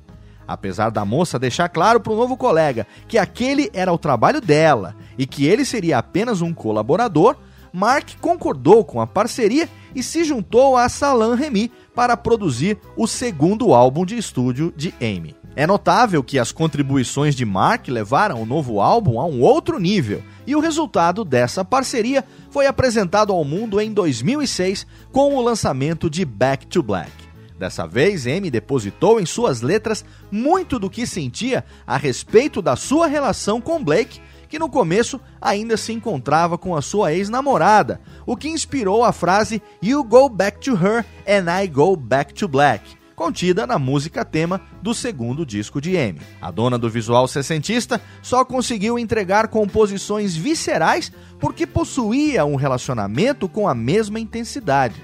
Apesar 0.48 0.90
da 0.90 1.04
moça 1.04 1.38
deixar 1.38 1.68
claro 1.68 2.00
para 2.00 2.12
o 2.12 2.16
novo 2.16 2.36
colega 2.36 2.88
que 3.06 3.18
aquele 3.18 3.70
era 3.72 3.92
o 3.92 3.98
trabalho 3.98 4.40
dela 4.40 4.96
e 5.16 5.26
que 5.26 5.46
ele 5.46 5.64
seria 5.64 5.98
apenas 5.98 6.40
um 6.40 6.52
colaborador, 6.52 7.36
Mark 7.72 8.16
concordou 8.20 8.84
com 8.84 9.00
a 9.00 9.06
parceria 9.06 9.68
e 9.94 10.02
se 10.02 10.24
juntou 10.24 10.76
a 10.76 10.88
Salam 10.88 11.34
Remy 11.34 11.70
para 11.94 12.16
produzir 12.16 12.78
o 12.96 13.06
segundo 13.06 13.74
álbum 13.74 14.04
de 14.04 14.16
estúdio 14.16 14.72
de 14.76 14.92
Amy. 15.00 15.37
É 15.58 15.66
notável 15.66 16.22
que 16.22 16.38
as 16.38 16.52
contribuições 16.52 17.34
de 17.34 17.44
Mark 17.44 17.88
levaram 17.88 18.40
o 18.40 18.46
novo 18.46 18.80
álbum 18.80 19.18
a 19.18 19.26
um 19.26 19.40
outro 19.40 19.80
nível, 19.80 20.22
e 20.46 20.54
o 20.54 20.60
resultado 20.60 21.24
dessa 21.24 21.64
parceria 21.64 22.24
foi 22.48 22.68
apresentado 22.68 23.32
ao 23.32 23.44
mundo 23.44 23.80
em 23.80 23.92
2006 23.92 24.86
com 25.10 25.34
o 25.34 25.42
lançamento 25.42 26.08
de 26.08 26.24
Back 26.24 26.64
to 26.68 26.80
Black. 26.80 27.10
Dessa 27.58 27.88
vez, 27.88 28.24
Amy 28.24 28.52
depositou 28.52 29.18
em 29.18 29.26
suas 29.26 29.60
letras 29.60 30.04
muito 30.30 30.78
do 30.78 30.88
que 30.88 31.04
sentia 31.04 31.64
a 31.84 31.96
respeito 31.96 32.62
da 32.62 32.76
sua 32.76 33.08
relação 33.08 33.60
com 33.60 33.82
Blake, 33.82 34.20
que 34.48 34.60
no 34.60 34.68
começo 34.68 35.20
ainda 35.40 35.76
se 35.76 35.92
encontrava 35.92 36.56
com 36.56 36.76
a 36.76 36.80
sua 36.80 37.12
ex-namorada, 37.12 38.00
o 38.24 38.36
que 38.36 38.48
inspirou 38.48 39.02
a 39.02 39.10
frase 39.10 39.60
You 39.82 40.04
go 40.04 40.28
back 40.28 40.60
to 40.60 40.76
her 40.76 41.04
and 41.26 41.50
I 41.52 41.66
go 41.66 41.96
back 41.96 42.32
to 42.34 42.46
black 42.46 42.97
contida 43.18 43.66
na 43.66 43.80
música 43.80 44.24
tema 44.24 44.60
do 44.80 44.94
segundo 44.94 45.44
disco 45.44 45.80
de 45.80 45.96
Amy. 45.96 46.20
A 46.40 46.52
dona 46.52 46.78
do 46.78 46.88
visual 46.88 47.26
sessentista 47.26 48.00
só 48.22 48.44
conseguiu 48.44 48.96
entregar 48.96 49.48
composições 49.48 50.36
viscerais 50.36 51.10
porque 51.40 51.66
possuía 51.66 52.44
um 52.44 52.54
relacionamento 52.54 53.48
com 53.48 53.68
a 53.68 53.74
mesma 53.74 54.20
intensidade. 54.20 55.02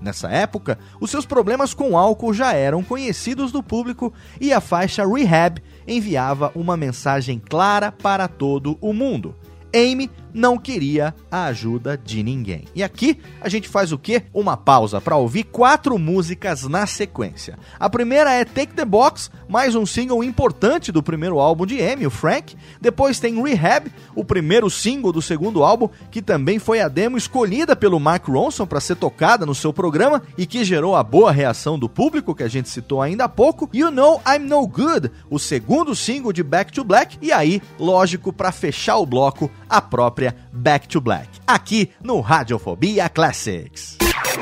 Nessa 0.00 0.28
época, 0.28 0.76
os 1.00 1.08
seus 1.08 1.24
problemas 1.24 1.72
com 1.72 1.96
álcool 1.96 2.34
já 2.34 2.52
eram 2.52 2.82
conhecidos 2.82 3.52
do 3.52 3.62
público 3.62 4.12
e 4.40 4.52
a 4.52 4.60
faixa 4.60 5.06
Rehab 5.06 5.62
enviava 5.86 6.50
uma 6.56 6.76
mensagem 6.76 7.38
clara 7.38 7.92
para 7.92 8.26
todo 8.26 8.76
o 8.80 8.92
mundo. 8.92 9.36
Amy 9.72 10.10
não 10.34 10.58
queria 10.58 11.14
a 11.30 11.44
ajuda 11.44 11.96
de 11.96 12.22
ninguém. 12.22 12.64
E 12.74 12.82
aqui 12.82 13.18
a 13.40 13.48
gente 13.48 13.68
faz 13.68 13.92
o 13.92 13.98
quê? 13.98 14.22
Uma 14.32 14.56
pausa 14.56 15.00
para 15.00 15.16
ouvir 15.16 15.44
quatro 15.44 15.98
músicas 15.98 16.64
na 16.64 16.86
sequência. 16.86 17.58
A 17.78 17.88
primeira 17.88 18.32
é 18.32 18.44
Take 18.44 18.74
the 18.74 18.84
Box, 18.84 19.30
mais 19.48 19.74
um 19.74 19.84
single 19.84 20.22
importante 20.24 20.92
do 20.92 21.02
primeiro 21.02 21.38
álbum 21.38 21.66
de 21.66 21.80
Amy, 21.80 22.06
o 22.06 22.10
Frank. 22.10 22.56
Depois 22.80 23.20
tem 23.20 23.42
Rehab, 23.42 23.90
o 24.14 24.24
primeiro 24.24 24.70
single 24.70 25.12
do 25.12 25.22
segundo 25.22 25.62
álbum, 25.62 25.88
que 26.10 26.22
também 26.22 26.58
foi 26.58 26.80
a 26.80 26.88
demo 26.88 27.16
escolhida 27.16 27.76
pelo 27.76 28.00
Mark 28.00 28.26
Ronson 28.26 28.66
para 28.66 28.80
ser 28.80 28.96
tocada 28.96 29.44
no 29.44 29.54
seu 29.54 29.72
programa 29.72 30.22
e 30.36 30.46
que 30.46 30.64
gerou 30.64 30.96
a 30.96 31.02
boa 31.02 31.32
reação 31.32 31.78
do 31.78 31.88
público 31.88 32.34
que 32.34 32.42
a 32.42 32.48
gente 32.48 32.68
citou 32.68 33.02
ainda 33.02 33.24
há 33.24 33.28
pouco. 33.28 33.68
You 33.72 33.90
Know 33.90 34.20
I'm 34.26 34.46
No 34.46 34.66
Good, 34.66 35.10
o 35.30 35.38
segundo 35.38 35.94
single 35.94 36.32
de 36.32 36.42
Back 36.42 36.72
to 36.72 36.84
Black. 36.84 37.18
E 37.20 37.32
aí, 37.32 37.60
lógico, 37.78 38.32
para 38.32 38.52
fechar 38.52 38.96
o 38.96 39.06
bloco, 39.06 39.50
a 39.68 39.80
própria 39.80 40.21
Back 40.52 40.86
to 40.88 41.00
Black. 41.00 41.28
Aqui 41.46 41.90
no 42.02 42.22
Radiofobia 42.22 43.08
Classics. 43.08 43.96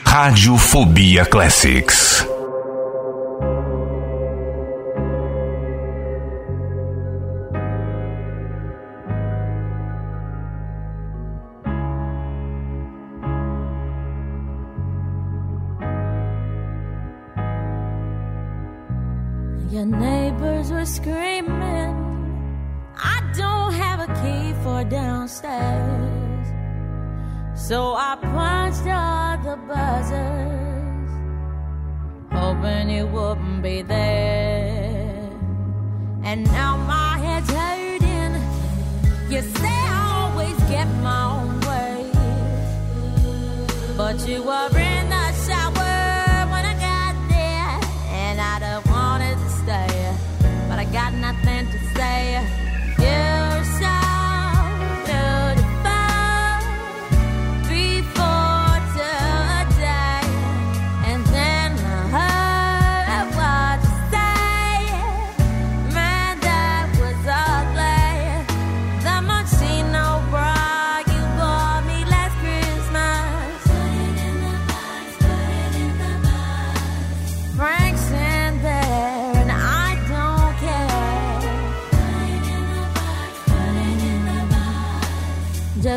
Radiofobia 0.05 1.25
Classics. 1.27 2.27
Your 19.71 19.87
neighbors 19.87 20.73
were 20.73 20.85
screaming. 20.85 21.95
I 22.97 23.23
don't 23.37 23.70
for 24.63 24.85
downstairs. 24.85 26.47
So 27.55 27.95
I 27.95 28.17
punched 28.21 28.87
all 28.87 29.37
the 29.47 29.57
buzzers, 29.69 31.11
hoping 32.33 32.91
you 32.91 33.07
wouldn't 33.07 33.63
be 33.63 33.83
there. 33.83 35.29
And 36.23 36.45
now 36.45 36.77
my 36.77 37.19
head's 37.19 37.51
hurting. 37.51 38.35
You 39.31 39.43
say 39.43 39.79
I 39.99 40.31
always 40.31 40.57
get 40.69 40.89
my 41.03 41.23
own 41.37 41.61
way, 41.71 42.11
but 43.97 44.17
you 44.29 44.43
were 44.43 44.79
in 44.79 45.10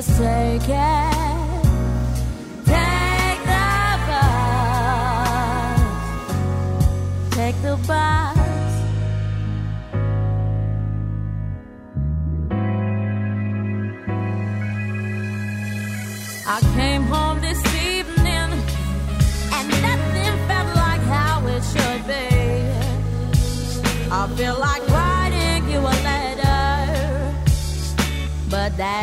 Take 0.05 0.69
it. 0.69 1.13
Take 2.65 3.41
the 3.51 3.97
bus. 4.07 5.79
Take 7.31 7.57
the 7.61 7.75
bus. 7.87 8.37
I 16.45 16.59
came 16.75 17.03
home 17.03 17.39
this 17.41 17.61
evening 17.73 18.49
and 19.55 19.67
nothing 19.81 20.35
felt 20.47 20.69
like 20.75 21.01
how 21.01 21.47
it 21.47 21.63
should 21.71 22.03
be. 22.05 22.27
I 24.11 24.27
feel 24.35 24.57
like 24.59 24.83
writing 24.89 25.69
you 25.71 25.79
a 25.79 25.95
letter, 26.03 27.33
but 28.49 28.77
that's 28.77 29.02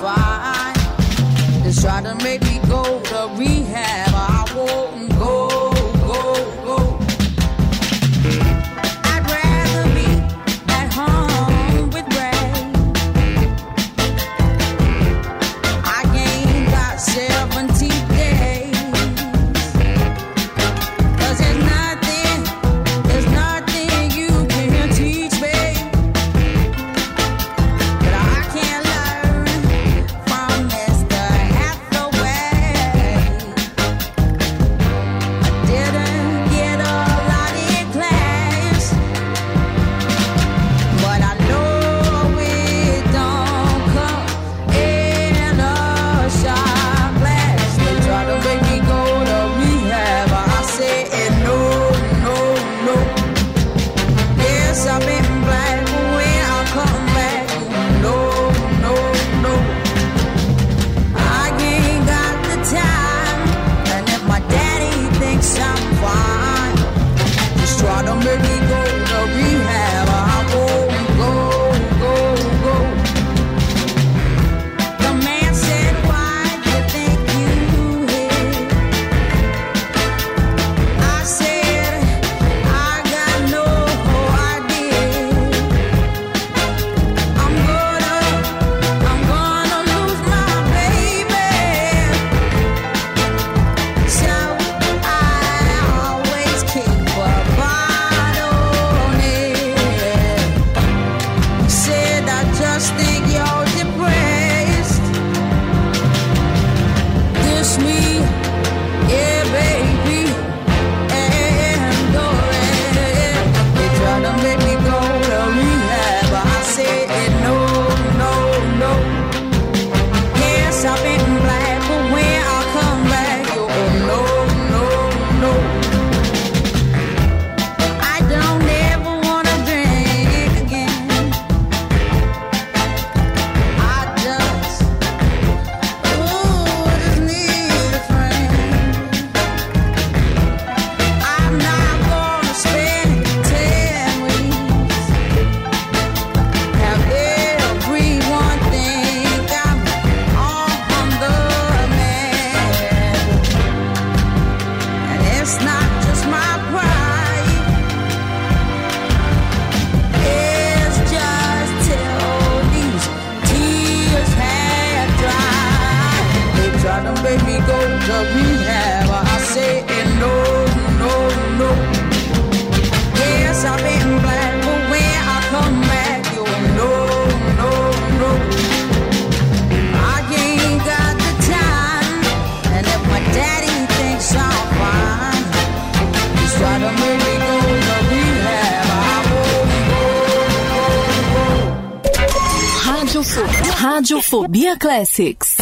Radiofobia 194.31 194.77
Classics. 194.77 195.60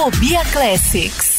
Radiofobia 0.00 0.42
Classics. 0.50 1.29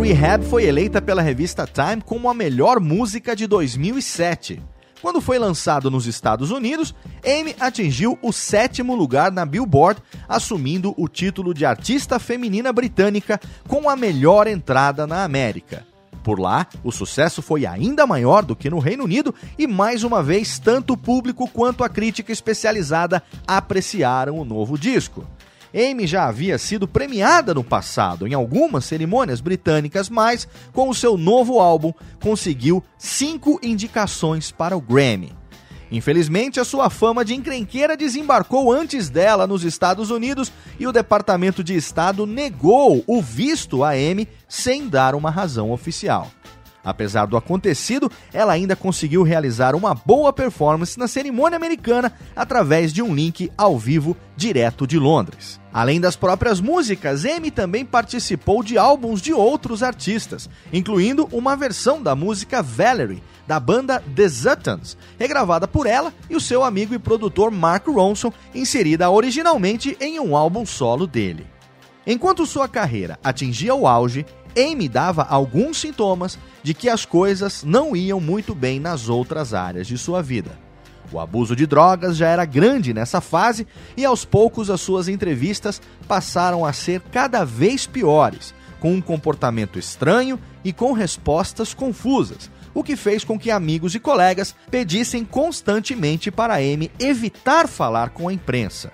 Rehab 0.00 0.44
foi 0.44 0.64
eleita 0.64 1.02
pela 1.02 1.20
revista 1.20 1.66
Time 1.66 2.00
como 2.00 2.30
a 2.30 2.34
melhor 2.34 2.78
música 2.78 3.34
de 3.34 3.46
2007. 3.46 4.62
Quando 5.02 5.20
foi 5.20 5.38
lançado 5.38 5.90
nos 5.90 6.06
Estados 6.06 6.50
Unidos, 6.50 6.94
Amy 7.24 7.54
atingiu 7.58 8.18
o 8.22 8.32
sétimo 8.32 8.94
lugar 8.94 9.32
na 9.32 9.44
Billboard, 9.44 10.00
assumindo 10.28 10.94
o 10.96 11.08
título 11.08 11.52
de 11.52 11.64
artista 11.64 12.18
feminina 12.18 12.72
britânica 12.72 13.40
com 13.66 13.88
a 13.88 13.96
melhor 13.96 14.46
entrada 14.46 15.06
na 15.06 15.24
América. 15.24 15.86
Por 16.22 16.38
lá, 16.38 16.66
o 16.84 16.92
sucesso 16.92 17.40
foi 17.40 17.64
ainda 17.64 18.06
maior 18.06 18.44
do 18.44 18.54
que 18.54 18.68
no 18.68 18.78
Reino 18.78 19.04
Unido 19.04 19.34
e 19.58 19.66
mais 19.66 20.04
uma 20.04 20.22
vez 20.22 20.58
tanto 20.58 20.92
o 20.92 20.96
público 20.96 21.48
quanto 21.48 21.82
a 21.82 21.88
crítica 21.88 22.32
especializada 22.32 23.22
apreciaram 23.46 24.38
o 24.38 24.44
novo 24.44 24.78
disco. 24.78 25.24
Amy 25.74 26.06
já 26.06 26.26
havia 26.26 26.58
sido 26.58 26.88
premiada 26.88 27.52
no 27.52 27.62
passado 27.62 28.26
em 28.26 28.34
algumas 28.34 28.84
cerimônias 28.84 29.40
britânicas, 29.40 30.08
mas 30.08 30.48
com 30.72 30.88
o 30.88 30.94
seu 30.94 31.16
novo 31.16 31.60
álbum 31.60 31.92
conseguiu 32.20 32.82
cinco 32.96 33.58
indicações 33.62 34.50
para 34.50 34.76
o 34.76 34.80
Grammy. 34.80 35.36
Infelizmente, 35.90 36.60
a 36.60 36.64
sua 36.64 36.90
fama 36.90 37.24
de 37.24 37.34
encrenqueira 37.34 37.96
desembarcou 37.96 38.70
antes 38.70 39.08
dela 39.08 39.46
nos 39.46 39.64
Estados 39.64 40.10
Unidos 40.10 40.52
e 40.78 40.86
o 40.86 40.92
Departamento 40.92 41.64
de 41.64 41.74
Estado 41.74 42.26
negou 42.26 43.02
o 43.06 43.22
visto 43.22 43.82
a 43.82 43.90
Amy 43.90 44.28
sem 44.46 44.86
dar 44.86 45.14
uma 45.14 45.30
razão 45.30 45.70
oficial. 45.70 46.30
Apesar 46.88 47.26
do 47.26 47.36
acontecido, 47.36 48.10
ela 48.32 48.54
ainda 48.54 48.74
conseguiu 48.74 49.22
realizar 49.22 49.74
uma 49.74 49.94
boa 49.94 50.32
performance 50.32 50.98
na 50.98 51.06
cerimônia 51.06 51.54
americana 51.54 52.10
através 52.34 52.94
de 52.94 53.02
um 53.02 53.14
link 53.14 53.52
ao 53.58 53.78
vivo 53.78 54.16
direto 54.34 54.86
de 54.86 54.98
Londres. 54.98 55.60
Além 55.70 56.00
das 56.00 56.16
próprias 56.16 56.62
músicas, 56.62 57.26
Amy 57.26 57.50
também 57.50 57.84
participou 57.84 58.62
de 58.62 58.78
álbuns 58.78 59.20
de 59.20 59.34
outros 59.34 59.82
artistas, 59.82 60.48
incluindo 60.72 61.28
uma 61.30 61.54
versão 61.54 62.02
da 62.02 62.16
música 62.16 62.62
Valerie, 62.62 63.22
da 63.46 63.60
banda 63.60 64.02
The 64.16 64.26
Zuttons, 64.26 64.96
regravada 65.18 65.68
por 65.68 65.86
ela 65.86 66.10
e 66.30 66.36
o 66.36 66.40
seu 66.40 66.64
amigo 66.64 66.94
e 66.94 66.98
produtor 66.98 67.50
Mark 67.50 67.86
Ronson, 67.86 68.32
inserida 68.54 69.10
originalmente 69.10 69.94
em 70.00 70.18
um 70.18 70.34
álbum 70.34 70.64
solo 70.64 71.06
dele. 71.06 71.46
Enquanto 72.10 72.46
sua 72.46 72.66
carreira 72.66 73.18
atingia 73.22 73.74
o 73.74 73.86
auge, 73.86 74.24
Amy 74.58 74.88
dava 74.88 75.22
alguns 75.22 75.78
sintomas 75.78 76.38
de 76.62 76.74
que 76.74 76.88
as 76.88 77.04
coisas 77.04 77.62
não 77.62 77.94
iam 77.94 78.20
muito 78.20 78.54
bem 78.54 78.80
nas 78.80 79.08
outras 79.08 79.54
áreas 79.54 79.86
de 79.86 79.96
sua 79.96 80.20
vida. 80.20 80.50
O 81.12 81.18
abuso 81.18 81.56
de 81.56 81.66
drogas 81.66 82.16
já 82.16 82.28
era 82.28 82.44
grande 82.44 82.92
nessa 82.92 83.20
fase 83.20 83.66
e 83.96 84.04
aos 84.04 84.24
poucos 84.24 84.68
as 84.68 84.80
suas 84.80 85.08
entrevistas 85.08 85.80
passaram 86.06 86.64
a 86.64 86.72
ser 86.72 87.00
cada 87.12 87.44
vez 87.44 87.86
piores, 87.86 88.54
com 88.78 88.92
um 88.92 89.00
comportamento 89.00 89.78
estranho 89.78 90.38
e 90.62 90.72
com 90.72 90.92
respostas 90.92 91.72
confusas, 91.72 92.50
o 92.74 92.84
que 92.84 92.96
fez 92.96 93.24
com 93.24 93.38
que 93.38 93.50
amigos 93.50 93.94
e 93.94 94.00
colegas 94.00 94.54
pedissem 94.70 95.24
constantemente 95.24 96.30
para 96.30 96.56
Amy 96.56 96.90
evitar 96.98 97.66
falar 97.66 98.10
com 98.10 98.28
a 98.28 98.32
imprensa. 98.32 98.92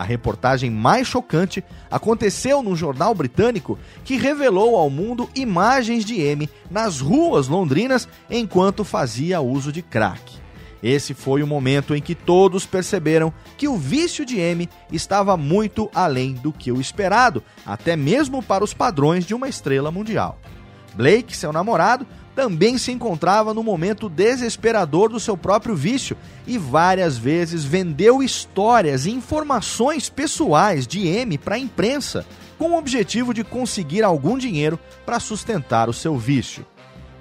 A 0.00 0.02
reportagem 0.02 0.70
mais 0.70 1.06
chocante 1.06 1.62
aconteceu 1.90 2.62
num 2.62 2.74
jornal 2.74 3.14
britânico 3.14 3.78
que 4.02 4.16
revelou 4.16 4.78
ao 4.78 4.88
mundo 4.88 5.28
imagens 5.34 6.06
de 6.06 6.26
Amy 6.26 6.48
nas 6.70 7.00
ruas 7.00 7.48
londrinas 7.48 8.08
enquanto 8.30 8.82
fazia 8.82 9.42
uso 9.42 9.70
de 9.70 9.82
crack. 9.82 10.38
Esse 10.82 11.12
foi 11.12 11.42
o 11.42 11.46
momento 11.46 11.94
em 11.94 12.00
que 12.00 12.14
todos 12.14 12.64
perceberam 12.64 13.30
que 13.58 13.68
o 13.68 13.76
vício 13.76 14.24
de 14.24 14.40
Amy 14.40 14.70
estava 14.90 15.36
muito 15.36 15.90
além 15.94 16.32
do 16.32 16.50
que 16.50 16.72
o 16.72 16.80
esperado, 16.80 17.44
até 17.66 17.94
mesmo 17.94 18.42
para 18.42 18.64
os 18.64 18.72
padrões 18.72 19.26
de 19.26 19.34
uma 19.34 19.50
estrela 19.50 19.90
mundial. 19.90 20.38
Blake, 20.94 21.36
seu 21.36 21.52
namorado, 21.52 22.06
também 22.40 22.78
se 22.78 22.90
encontrava 22.90 23.52
no 23.52 23.62
momento 23.62 24.08
desesperador 24.08 25.10
do 25.10 25.20
seu 25.20 25.36
próprio 25.36 25.76
vício 25.76 26.16
e 26.46 26.56
várias 26.56 27.18
vezes 27.18 27.66
vendeu 27.66 28.22
histórias 28.22 29.04
e 29.04 29.10
informações 29.10 30.08
pessoais 30.08 30.86
de 30.86 31.06
M 31.06 31.36
para 31.36 31.56
a 31.56 31.58
imprensa, 31.58 32.24
com 32.56 32.70
o 32.70 32.78
objetivo 32.78 33.34
de 33.34 33.44
conseguir 33.44 34.02
algum 34.02 34.38
dinheiro 34.38 34.78
para 35.04 35.20
sustentar 35.20 35.90
o 35.90 35.92
seu 35.92 36.16
vício. 36.16 36.64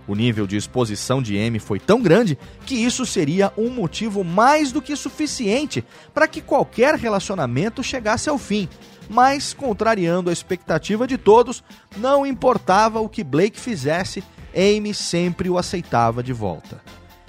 O 0.07 0.15
nível 0.15 0.47
de 0.47 0.55
exposição 0.55 1.21
de 1.21 1.35
M 1.35 1.59
foi 1.59 1.81
tão 1.81 2.01
grande 2.01 2.37
que 2.65 2.75
isso 2.75 3.05
seria 3.05 3.51
um 3.57 3.69
motivo 3.69 4.23
mais 4.23 4.71
do 4.71 4.81
que 4.81 4.95
suficiente 4.95 5.83
para 6.13 6.29
que 6.29 6.39
qualquer 6.39 6.95
relacionamento 6.95 7.83
chegasse 7.83 8.29
ao 8.29 8.37
fim. 8.37 8.69
Mas, 9.09 9.53
contrariando 9.53 10.29
a 10.29 10.33
expectativa 10.33 11.05
de 11.05 11.17
todos, 11.17 11.61
não 11.97 12.25
importava 12.25 13.01
o 13.01 13.09
que 13.09 13.21
Blake 13.21 13.59
fizesse, 13.59 14.23
Amy 14.55 14.93
sempre 14.93 15.49
o 15.49 15.57
aceitava 15.57 16.23
de 16.23 16.33
volta. 16.33 16.81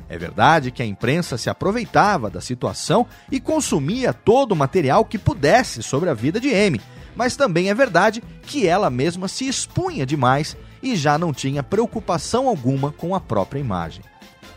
É 0.09 0.19
verdade 0.19 0.73
que 0.73 0.83
a 0.83 0.87
imprensa 0.87 1.39
se 1.39 1.49
aproveitava 1.49 2.29
da 2.29 2.41
situação 2.41 3.07
e 3.31 3.39
consumia 3.39 4.13
todo 4.13 4.53
o 4.53 4.57
material 4.57 5.05
que 5.05 5.17
pudesse 5.17 5.83
sobre 5.83 6.11
a 6.11 6.15
vida 6.15 6.41
de 6.41 6.53
Amy, 6.53 6.81
mas 7.15 7.37
também 7.37 7.71
é 7.71 7.75
verdade 7.75 8.23
que 8.43 8.67
ela 8.67 8.91
mesma 8.91 9.29
se 9.29 9.47
expunha 9.47 10.05
demais 10.05 10.57
e 10.83 10.97
já 10.97 11.17
não 11.17 11.33
tinha 11.33 11.63
preocupação 11.63 12.49
alguma 12.49 12.91
com 12.91 13.15
a 13.15 13.21
própria 13.21 13.61
imagem. 13.61 14.03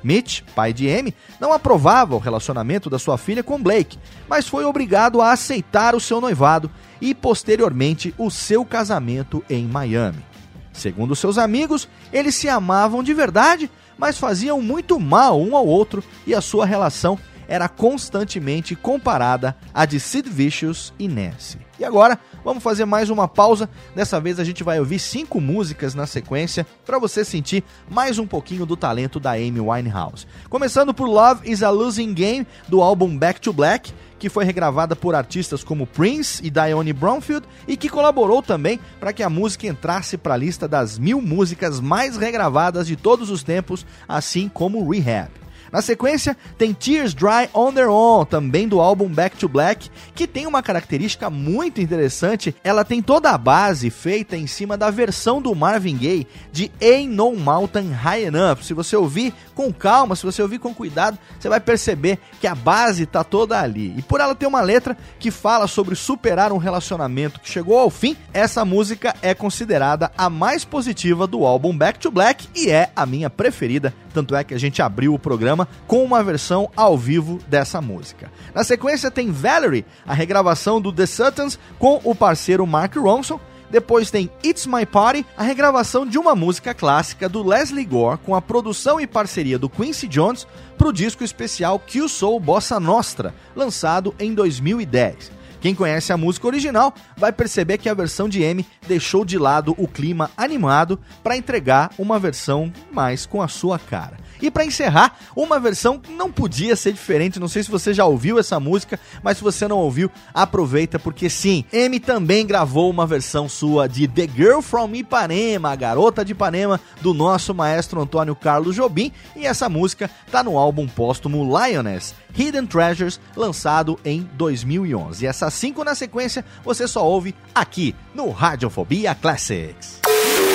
Mitch, 0.03 0.41
pai 0.55 0.73
de 0.73 0.89
Amy, 0.89 1.13
não 1.39 1.53
aprovava 1.53 2.15
o 2.15 2.19
relacionamento 2.19 2.89
da 2.89 2.99
sua 2.99 3.17
filha 3.17 3.43
com 3.43 3.61
Blake, 3.61 3.97
mas 4.27 4.47
foi 4.47 4.65
obrigado 4.65 5.21
a 5.21 5.31
aceitar 5.31 5.95
o 5.95 5.99
seu 5.99 6.19
noivado 6.19 6.69
e, 6.99 7.15
posteriormente, 7.15 8.13
o 8.17 8.29
seu 8.29 8.65
casamento 8.65 9.43
em 9.49 9.65
Miami. 9.65 10.32
Segundo 10.73 11.15
seus 11.15 11.37
amigos, 11.37 11.87
eles 12.11 12.35
se 12.35 12.49
amavam 12.49 13.03
de 13.03 13.13
verdade, 13.13 13.69
mas 13.97 14.17
faziam 14.17 14.61
muito 14.61 14.99
mal 14.99 15.39
um 15.39 15.55
ao 15.55 15.65
outro 15.65 16.03
e 16.25 16.33
a 16.33 16.41
sua 16.41 16.65
relação 16.65 17.17
era 17.47 17.67
constantemente 17.67 18.75
comparada 18.75 19.55
à 19.73 19.85
de 19.85 19.99
Sid 19.99 20.29
Vicious 20.29 20.93
e 20.97 21.07
Nancy. 21.07 21.59
E 21.79 21.85
agora, 21.85 22.19
vamos 22.43 22.63
fazer 22.63 22.85
mais 22.85 23.09
uma 23.09 23.27
pausa. 23.27 23.69
Dessa 23.95 24.19
vez 24.19 24.39
a 24.39 24.43
gente 24.43 24.63
vai 24.63 24.79
ouvir 24.79 24.99
cinco 24.99 25.41
músicas 25.41 25.93
na 25.93 26.05
sequência 26.05 26.65
para 26.85 26.99
você 26.99 27.25
sentir 27.25 27.63
mais 27.89 28.17
um 28.19 28.27
pouquinho 28.27 28.65
do 28.65 28.77
talento 28.77 29.19
da 29.19 29.31
Amy 29.31 29.59
Winehouse. 29.59 30.25
Começando 30.49 30.93
por 30.93 31.07
Love 31.07 31.49
is 31.49 31.63
a 31.63 31.69
Losing 31.69 32.13
Game 32.13 32.47
do 32.67 32.81
álbum 32.81 33.17
Back 33.17 33.41
to 33.41 33.51
Black, 33.51 33.93
que 34.23 34.29
foi 34.29 34.45
regravada 34.45 34.95
por 34.95 35.15
artistas 35.15 35.65
como 35.65 35.85
Prince 35.85 36.41
e 36.45 36.49
Dione 36.49 36.93
Bromfield 36.93 37.45
e 37.67 37.75
que 37.75 37.89
colaborou 37.89 38.41
também 38.41 38.79
para 38.97 39.11
que 39.11 39.21
a 39.21 39.29
música 39.29 39.67
entrasse 39.67 40.17
para 40.17 40.35
a 40.35 40.37
lista 40.37 40.65
das 40.65 40.97
mil 40.97 41.21
músicas 41.21 41.81
mais 41.81 42.15
regravadas 42.15 42.87
de 42.87 42.95
todos 42.95 43.29
os 43.29 43.43
tempos, 43.43 43.85
assim 44.07 44.47
como 44.47 44.89
Rehab. 44.89 45.42
Na 45.73 45.81
sequência, 45.81 46.37
tem 46.55 46.71
Tears 46.71 47.15
Dry 47.15 47.49
on 47.51 47.73
Their 47.73 47.89
Own, 47.89 48.25
também 48.25 48.67
do 48.67 48.79
álbum 48.79 49.09
Back 49.09 49.35
to 49.37 49.49
Black, 49.49 49.89
que 50.13 50.27
tem 50.27 50.45
uma 50.45 50.61
característica 50.61 51.31
muito 51.31 51.81
interessante. 51.81 52.55
Ela 52.63 52.85
tem 52.85 53.01
toda 53.01 53.31
a 53.31 53.37
base 53.39 53.89
feita 53.89 54.37
em 54.37 54.45
cima 54.45 54.77
da 54.77 54.91
versão 54.91 55.41
do 55.41 55.55
Marvin 55.55 55.97
Gaye 55.97 56.27
de 56.51 56.71
Ain't 56.79 57.11
No 57.15 57.35
Mountain 57.35 57.89
High 57.89 58.25
Enough. 58.25 58.57
Se 58.61 58.75
você 58.75 58.95
ouvir 58.95 59.33
com 59.55 59.73
calma, 59.73 60.15
se 60.15 60.23
você 60.23 60.43
ouvir 60.43 60.59
com 60.59 60.75
cuidado, 60.75 61.17
você 61.39 61.49
vai 61.49 61.59
perceber 61.59 62.19
que 62.39 62.45
a 62.45 62.53
base 62.53 63.07
tá 63.07 63.23
toda 63.23 63.59
ali. 63.59 63.95
E 63.97 64.03
por 64.03 64.21
ela 64.21 64.35
ter 64.35 64.45
uma 64.45 64.61
letra 64.61 64.95
que 65.17 65.31
fala 65.31 65.65
sobre 65.65 65.95
superar 65.95 66.51
um 66.51 66.57
relacionamento 66.57 67.39
que 67.39 67.49
chegou 67.49 67.79
ao 67.79 67.89
fim, 67.89 68.15
essa 68.31 68.63
música 68.63 69.15
é 69.23 69.33
considerada 69.33 70.11
a 70.15 70.29
mais 70.29 70.63
positiva 70.63 71.25
do 71.25 71.47
álbum 71.47 71.75
Back 71.75 71.97
to 71.97 72.11
Black 72.11 72.47
e 72.53 72.69
é 72.69 72.91
a 72.95 73.07
minha 73.07 73.27
preferida. 73.27 73.91
Tanto 74.13 74.35
é 74.35 74.43
que 74.43 74.53
a 74.53 74.59
gente 74.59 74.79
abriu 74.79 75.15
o 75.15 75.19
programa 75.19 75.62
com 75.87 76.03
uma 76.03 76.23
versão 76.23 76.69
ao 76.75 76.97
vivo 76.97 77.39
dessa 77.47 77.81
música. 77.81 78.31
Na 78.53 78.63
sequência 78.63 79.11
tem 79.11 79.31
Valerie, 79.31 79.85
a 80.05 80.13
regravação 80.13 80.81
do 80.81 80.91
The 80.91 81.05
Suttons 81.05 81.59
com 81.79 81.99
o 82.03 82.15
parceiro 82.15 82.65
Mark 82.65 82.95
Ronson. 82.95 83.39
Depois 83.69 84.11
tem 84.11 84.29
It's 84.45 84.67
My 84.67 84.85
Party, 84.85 85.25
a 85.35 85.41
regravação 85.41 86.05
de 86.05 86.19
uma 86.19 86.35
música 86.35 86.75
clássica 86.75 87.27
do 87.27 87.41
Leslie 87.41 87.85
Gore 87.85 88.19
com 88.19 88.35
a 88.35 88.41
produção 88.41 88.99
e 88.99 89.07
parceria 89.07 89.57
do 89.57 89.67
Quincy 89.67 90.07
Jones 90.07 90.45
para 90.77 90.87
o 90.87 90.93
disco 90.93 91.23
especial 91.23 91.79
Que 91.79 92.07
Soul 92.07 92.39
Bossa 92.39 92.79
Nostra, 92.79 93.33
lançado 93.55 94.13
em 94.19 94.31
2010. 94.33 95.43
Quem 95.63 95.73
conhece 95.73 96.11
a 96.11 96.17
música 96.17 96.45
original 96.45 96.93
vai 97.15 97.31
perceber 97.31 97.77
que 97.77 97.87
a 97.87 97.93
versão 97.93 98.27
de 98.27 98.43
M 98.43 98.65
deixou 98.85 99.23
de 99.23 99.37
lado 99.37 99.73
o 99.77 99.87
clima 99.87 100.29
animado 100.35 100.99
para 101.23 101.37
entregar 101.37 101.89
uma 101.97 102.19
versão 102.19 102.69
mais 102.91 103.25
com 103.25 103.41
a 103.41 103.47
sua 103.47 103.79
cara. 103.79 104.17
E 104.43 104.51
para 104.51 104.65
encerrar, 104.65 105.17
uma 105.33 105.57
versão 105.57 105.97
que 105.97 106.11
não 106.11 106.29
podia 106.29 106.75
ser 106.75 106.91
diferente. 106.91 107.39
Não 107.39 107.47
sei 107.47 107.63
se 107.63 107.71
você 107.71 107.93
já 107.93 108.05
ouviu 108.05 108.37
essa 108.37 108.59
música, 108.59 108.99
mas 109.23 109.37
se 109.37 109.43
você 109.43 109.69
não 109.69 109.77
ouviu, 109.77 110.11
aproveita 110.33 110.99
porque 110.99 111.29
sim, 111.29 111.63
M 111.71 111.97
também 111.97 112.45
gravou 112.45 112.89
uma 112.89 113.07
versão 113.07 113.47
sua 113.47 113.87
de 113.87 114.05
The 114.05 114.27
Girl 114.35 114.59
from 114.59 114.95
Ipanema, 114.95 115.71
a 115.71 115.75
garota 115.77 116.25
de 116.25 116.33
Ipanema 116.33 116.77
do 116.99 117.13
nosso 117.13 117.53
maestro 117.53 118.01
Antônio 118.01 118.35
Carlos 118.35 118.75
Jobim, 118.75 119.13
e 119.33 119.45
essa 119.45 119.69
música 119.69 120.11
tá 120.29 120.43
no 120.43 120.57
álbum 120.57 120.89
póstumo 120.89 121.45
Lioness. 121.57 122.13
Hidden 122.35 122.65
Treasures, 122.65 123.21
lançado 123.37 123.97
em 124.03 124.27
2011. 124.33 125.23
E 125.23 125.27
essas 125.27 125.53
cinco 125.53 125.85
na 125.85 125.95
sequência 125.95 126.43
você 126.65 126.85
só 126.85 127.07
ouve 127.07 127.33
aqui 127.55 127.95
no 128.13 128.29
Radiofobia 128.29 129.15
Classics. 129.15 129.99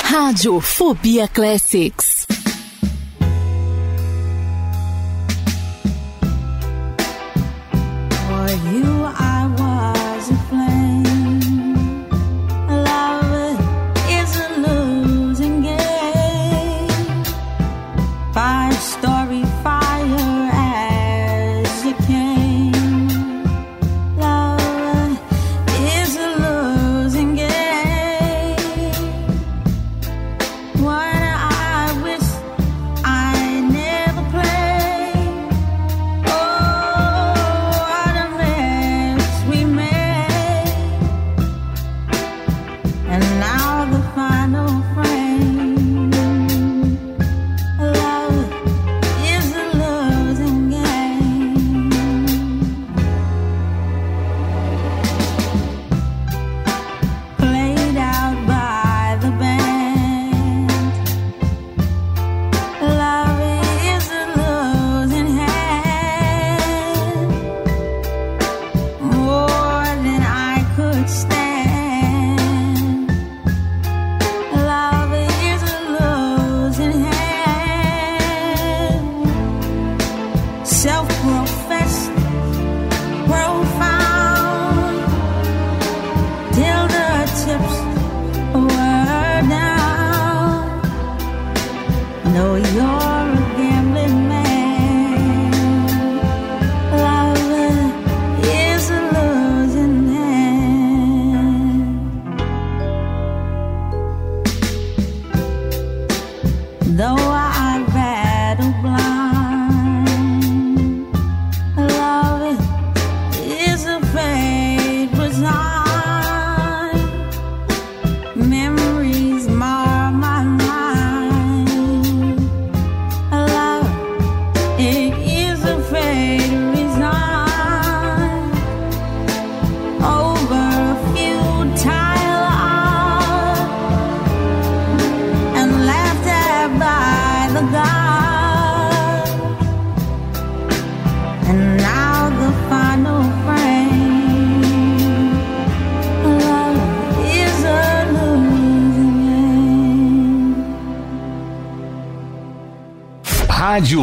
Radiofobia 0.05 1.27
Classics. 1.29 2.27
You, 8.55 9.05
I 9.05 9.47
was 9.59 10.31
a 10.31 10.37
flame. 10.49 10.78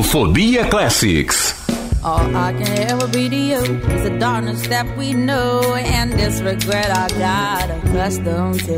Radiofobia 0.05 0.69
Classics. 0.69 1.67
All 2.03 2.35
I 2.35 2.53
can 2.53 2.91
ever 2.91 3.07
be 3.07 3.27
to 3.27 3.35
you 3.35 3.57
is 3.57 4.03
the 4.03 4.15
darkness 4.19 4.67
that 4.67 4.85
we 4.97 5.13
know 5.13 5.73
and 5.73 6.13
this 6.13 6.41
regret 6.41 6.91
I 6.91 7.07
got 7.17 7.71
accustomed 7.71 8.59
to. 8.65 8.77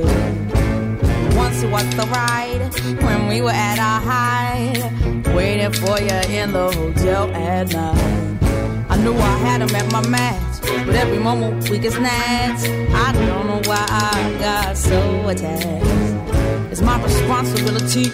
Once 1.36 1.62
it 1.64 1.70
was 1.70 1.84
the 1.96 2.08
ride 2.14 2.72
when 3.04 3.28
we 3.28 3.42
were 3.42 3.52
at 3.52 3.78
our 3.78 4.02
height, 4.02 5.36
waiting 5.36 5.74
for 5.74 6.00
you 6.00 6.40
in 6.40 6.54
the 6.54 6.72
hotel 6.72 7.30
at 7.36 7.74
night. 7.74 8.88
I 8.90 8.98
knew 8.98 9.14
I 9.14 9.38
had 9.40 9.62
him 9.62 9.76
at 9.76 9.92
my 9.92 10.08
match, 10.08 10.62
but 10.86 10.96
every 10.96 11.20
moment 11.20 11.70
we 11.70 11.78
get 11.78 11.92
snatched. 11.92 12.68
I 12.94 13.12
don't 13.12 13.48
know 13.48 13.62
why 13.66 13.86
I 13.90 14.38
got 14.40 14.78
so 14.78 15.28
attached. 15.28 16.72
It's 16.72 16.82
my 16.82 17.04
responsibility 17.04 18.14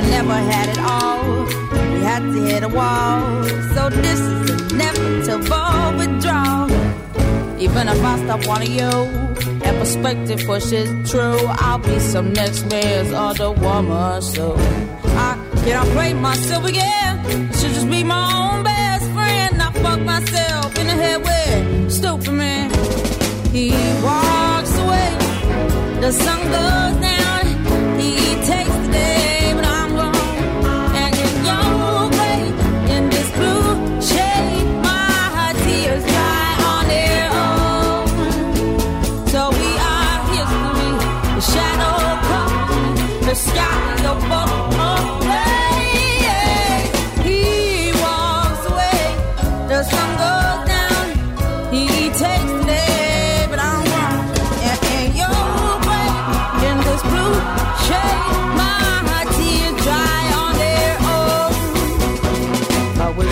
have 0.00 0.10
never 0.10 0.34
had 0.34 0.68
it 0.68 0.78
all. 0.78 1.44
We 1.92 2.00
had 2.00 2.22
to 2.22 2.44
hit 2.44 2.62
a 2.62 2.68
wall. 2.68 3.44
So 3.74 3.90
this 3.90 4.20
is 4.20 4.72
inevitable 4.72 5.98
withdrawal. 5.98 6.70
Even 7.60 7.88
if 7.88 8.02
I 8.02 8.24
stop 8.24 8.46
wanting 8.46 8.72
you, 8.72 8.92
and 9.66 9.78
perspective 9.78 10.40
pushes 10.46 10.88
true, 11.10 11.38
I'll 11.66 11.78
be 11.78 11.98
some 11.98 12.32
next 12.32 12.64
man's 12.70 13.12
other 13.12 13.50
woman. 13.50 14.22
So 14.22 14.54
I 15.26 15.36
cannot 15.64 15.86
play 15.88 16.14
myself 16.14 16.64
again. 16.64 17.18
I 17.26 17.56
should 17.56 17.74
just 17.74 17.90
be 17.90 18.02
my 18.02 18.24
own 18.40 18.64
best 18.64 19.04
friend. 19.12 19.62
I 19.62 19.72
fuck 19.82 20.00
myself 20.00 20.78
in 20.78 20.86
the 20.86 20.96
head 21.04 21.18
with 21.22 21.92
stupid 21.92 22.32
man. 22.32 22.70
He 23.52 23.70
walks 24.02 24.74
away. 24.78 25.10
The 26.00 26.12
sun 26.12 26.40
goes 26.44 27.00
down. 27.02 27.09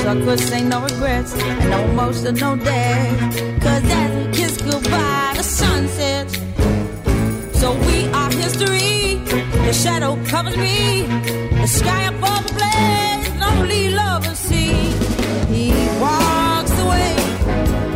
Could 0.09 0.41
say 0.41 0.63
no 0.63 0.81
regrets 0.85 1.37
no 1.37 1.85
emotional 1.91 2.57
day. 2.57 3.15
Cause 3.61 3.85
as 3.85 4.11
we 4.17 4.33
kiss 4.33 4.57
goodbye, 4.57 5.35
the 5.37 5.43
sun 5.43 5.87
sets. 5.87 6.35
So 7.61 7.75
we 7.87 8.09
are 8.09 8.31
history. 8.33 9.17
The 9.67 9.73
shadow 9.75 10.17
covers 10.25 10.57
me. 10.57 11.03
The 11.61 11.67
sky 11.67 12.05
above 12.05 12.47
the 12.47 12.55
blaze, 12.55 13.37
lonely 13.39 13.91
lovers 13.91 14.39
see. 14.39 14.73
He 15.53 15.73
walks 16.01 16.73
away. 16.81 17.15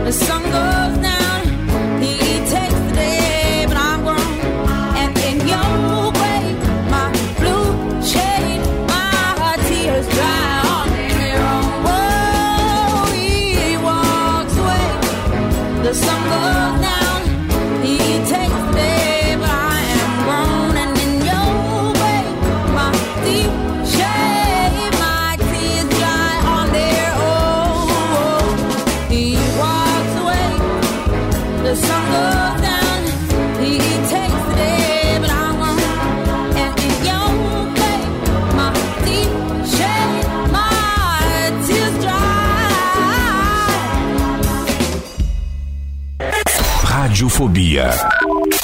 The 0.05 0.13
sun 0.13 0.43
goes 0.43 0.99
down. 1.03 1.22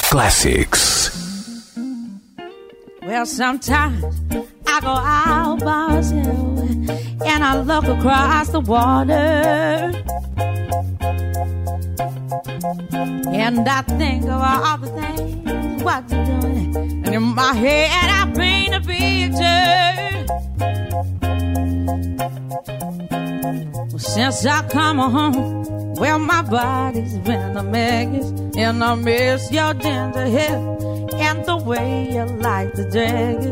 Classics. 0.03 1.11
Well, 3.01 3.25
sometimes 3.25 4.05
I 4.65 4.79
go 4.79 4.87
out 4.87 5.59
by 5.59 5.95
and 7.25 7.43
I 7.43 7.59
look 7.59 7.83
across 7.83 8.49
the 8.49 8.61
water. 8.61 9.91
And 13.33 13.67
I 13.67 13.81
think 13.81 14.23
of 14.23 14.41
all 14.41 14.77
the 14.77 14.87
things 14.87 15.83
what 15.83 16.09
you're 16.09 16.25
doing. 16.39 16.75
And 17.05 17.15
in 17.15 17.23
my 17.23 17.53
head, 17.53 18.09
I 18.09 18.31
paint 18.33 18.75
a 18.75 18.79
picture. 18.79 19.89
Since 23.97 24.45
I 24.45 24.65
come 24.69 24.99
home, 24.99 25.95
well, 25.95 26.19
my 26.19 26.41
body's 26.43 27.17
been 27.17 27.57
a 27.57 27.63
mess. 27.63 28.48
And 28.61 28.83
I 28.83 28.93
miss 28.95 29.49
your 29.53 29.73
ginger 29.73 30.27
hair 30.27 30.57
and 31.13 31.45
the 31.45 31.55
way 31.65 32.11
you 32.11 32.25
like 32.25 32.73
the 32.73 32.83
dress. 32.91 33.45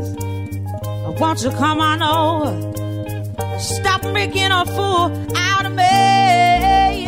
Won't 1.17 1.41
you 1.43 1.51
come 1.51 1.79
on 1.79 2.03
over? 2.03 2.53
Stop 3.57 4.03
making 4.11 4.51
a 4.51 4.65
fool 4.65 5.05
out 5.33 5.65
of 5.65 5.71
me. 5.71 7.07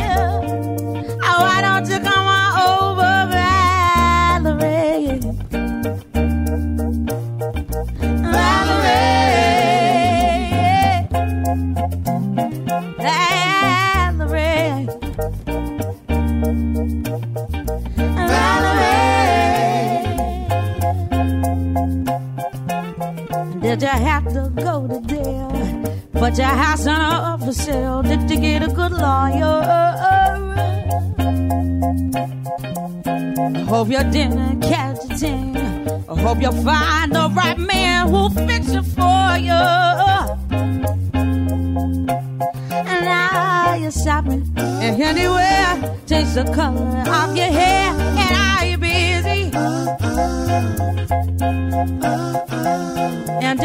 Oh, 1.28 1.40
why 1.44 1.60
don't 1.60 1.86
you 1.90 2.00
come 2.00 2.29
You 23.80 23.86
have 23.86 24.24
to 24.34 24.52
go 24.62 24.86
to 24.86 25.00
jail? 25.06 25.50
Put 26.12 26.36
your 26.36 26.48
house 26.48 26.86
on 26.86 27.00
up 27.00 27.40
for 27.40 27.52
sale. 27.54 28.02
Did 28.02 28.30
you 28.30 28.38
get 28.38 28.62
a 28.62 28.66
good 28.68 28.92
lawyer? 28.92 29.62
I 33.56 33.64
hope 33.66 33.88
you 33.88 34.04
didn't 34.04 34.60
catch 34.60 34.98
a 35.10 35.16
thing. 35.16 35.56
I 35.56 36.20
hope 36.20 36.42
you 36.42 36.52
find 36.62 37.14
the 37.14 37.30
right 37.34 37.58
man 37.58 38.08
who'll 38.08 38.28
fix 38.28 38.68
it 38.68 38.82
for 38.82 39.38
you. 39.38 39.62
And 42.90 43.04
now 43.04 43.74
you're 43.76 43.90
shopping 43.90 44.52
and 44.58 45.00
anywhere. 45.00 45.96
Change 46.06 46.34
the 46.34 46.44
color 46.54 47.02
of 47.08 47.34
your 47.34 47.46
hair. 47.46 47.94
And 47.94 48.36
are 48.36 48.66
you 48.66 48.76
busy? 48.76 49.50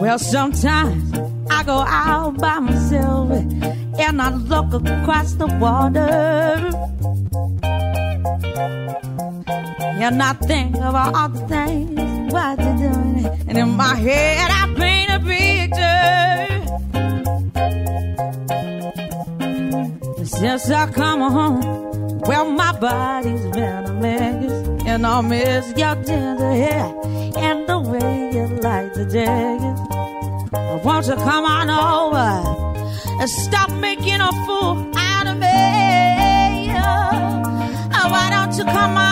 Well, 0.00 0.18
sometimes 0.18 1.12
I 1.50 1.62
go 1.64 1.84
out 1.86 2.38
by 2.38 2.60
myself 2.60 3.30
and 3.30 4.22
I 4.22 4.30
look 4.34 4.72
across 4.74 5.34
the 5.34 5.46
water. 5.46 6.70
And 10.02 10.20
I 10.20 10.32
think 10.32 10.74
about 10.76 11.14
all 11.14 11.28
the 11.28 11.38
things, 11.46 12.32
what 12.32 12.58
you're 12.58 12.76
doing. 12.76 13.24
And 13.46 13.56
in 13.56 13.76
my 13.76 13.94
head, 13.94 14.50
I 14.50 14.61
Since 20.42 20.70
I 20.72 20.90
come 20.90 21.20
home, 21.20 22.18
well, 22.18 22.50
my 22.50 22.76
body's 22.80 23.46
been 23.52 23.84
a 23.86 23.92
mess. 23.92 24.50
And 24.84 25.06
I 25.06 25.20
miss 25.20 25.68
your 25.76 25.94
tender 25.94 26.50
hair 26.50 26.92
and 27.36 27.68
the 27.68 27.78
way 27.78 28.32
you 28.34 28.48
like 28.60 28.92
the 28.92 29.04
jagged. 29.04 30.84
Won't 30.84 31.06
you 31.06 31.14
come 31.14 31.44
on 31.44 31.70
over 31.70 33.20
and 33.20 33.30
stop 33.30 33.70
making 33.74 34.20
a 34.20 34.32
fool 34.44 34.90
out 34.96 35.28
of 35.28 35.38
me? 35.38 36.72
Oh, 37.94 38.08
why 38.10 38.30
don't 38.30 38.58
you 38.58 38.64
come 38.64 38.96
on? 38.96 39.11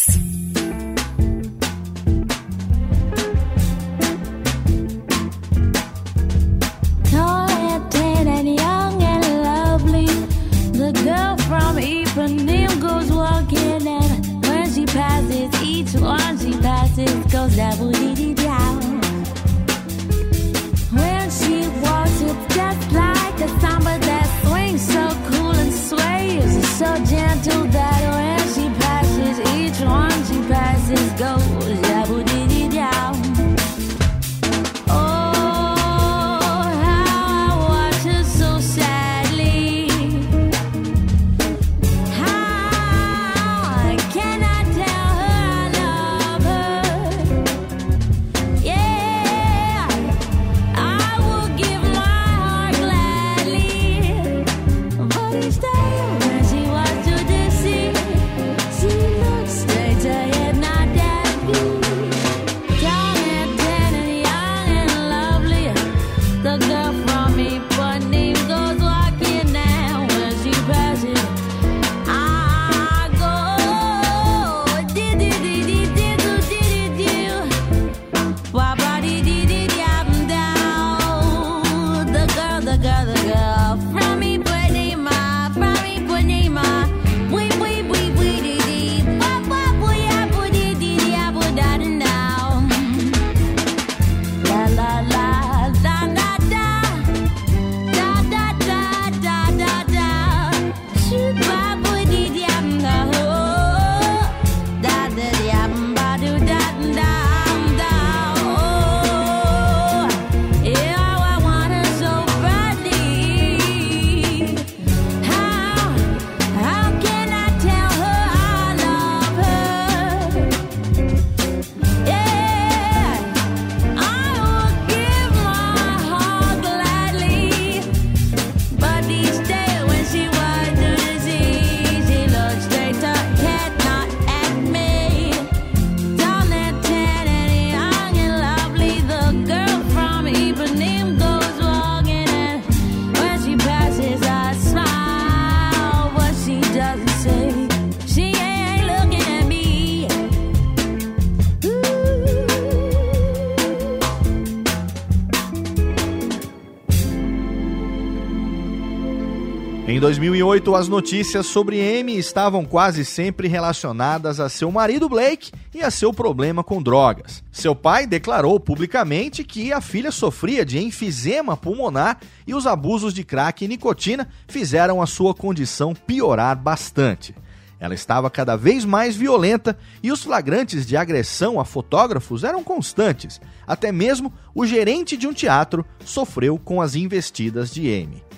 2008, 160.01 160.75
as 160.75 160.87
notícias 160.87 161.45
sobre 161.45 161.79
Amy 161.79 162.17
estavam 162.17 162.65
quase 162.65 163.05
sempre 163.05 163.47
relacionadas 163.47 164.39
a 164.39 164.49
seu 164.49 164.71
marido 164.71 165.07
Blake 165.07 165.51
e 165.71 165.83
a 165.83 165.91
seu 165.91 166.11
problema 166.11 166.63
com 166.63 166.81
drogas. 166.81 167.43
Seu 167.51 167.75
pai 167.75 168.07
declarou 168.07 168.59
publicamente 168.59 169.43
que 169.43 169.71
a 169.71 169.79
filha 169.79 170.09
sofria 170.09 170.65
de 170.65 170.79
enfisema 170.79 171.55
pulmonar 171.55 172.19
e 172.47 172.55
os 172.55 172.65
abusos 172.65 173.13
de 173.13 173.23
crack 173.23 173.63
e 173.63 173.67
nicotina 173.67 174.27
fizeram 174.47 175.03
a 175.03 175.05
sua 175.05 175.35
condição 175.35 175.93
piorar 175.93 176.57
bastante. 176.57 177.35
Ela 177.79 177.93
estava 177.93 178.27
cada 178.27 178.55
vez 178.55 178.83
mais 178.83 179.15
violenta 179.15 179.77
e 180.01 180.11
os 180.11 180.23
flagrantes 180.23 180.83
de 180.83 180.97
agressão 180.97 181.59
a 181.59 181.63
fotógrafos 181.63 182.43
eram 182.43 182.63
constantes. 182.63 183.39
Até 183.67 183.91
mesmo 183.91 184.33
o 184.55 184.65
gerente 184.65 185.15
de 185.15 185.27
um 185.27 185.33
teatro 185.33 185.85
sofreu 186.03 186.57
com 186.57 186.81
as 186.81 186.95
investidas 186.95 187.71
de 187.71 187.81
Amy. 187.87 188.30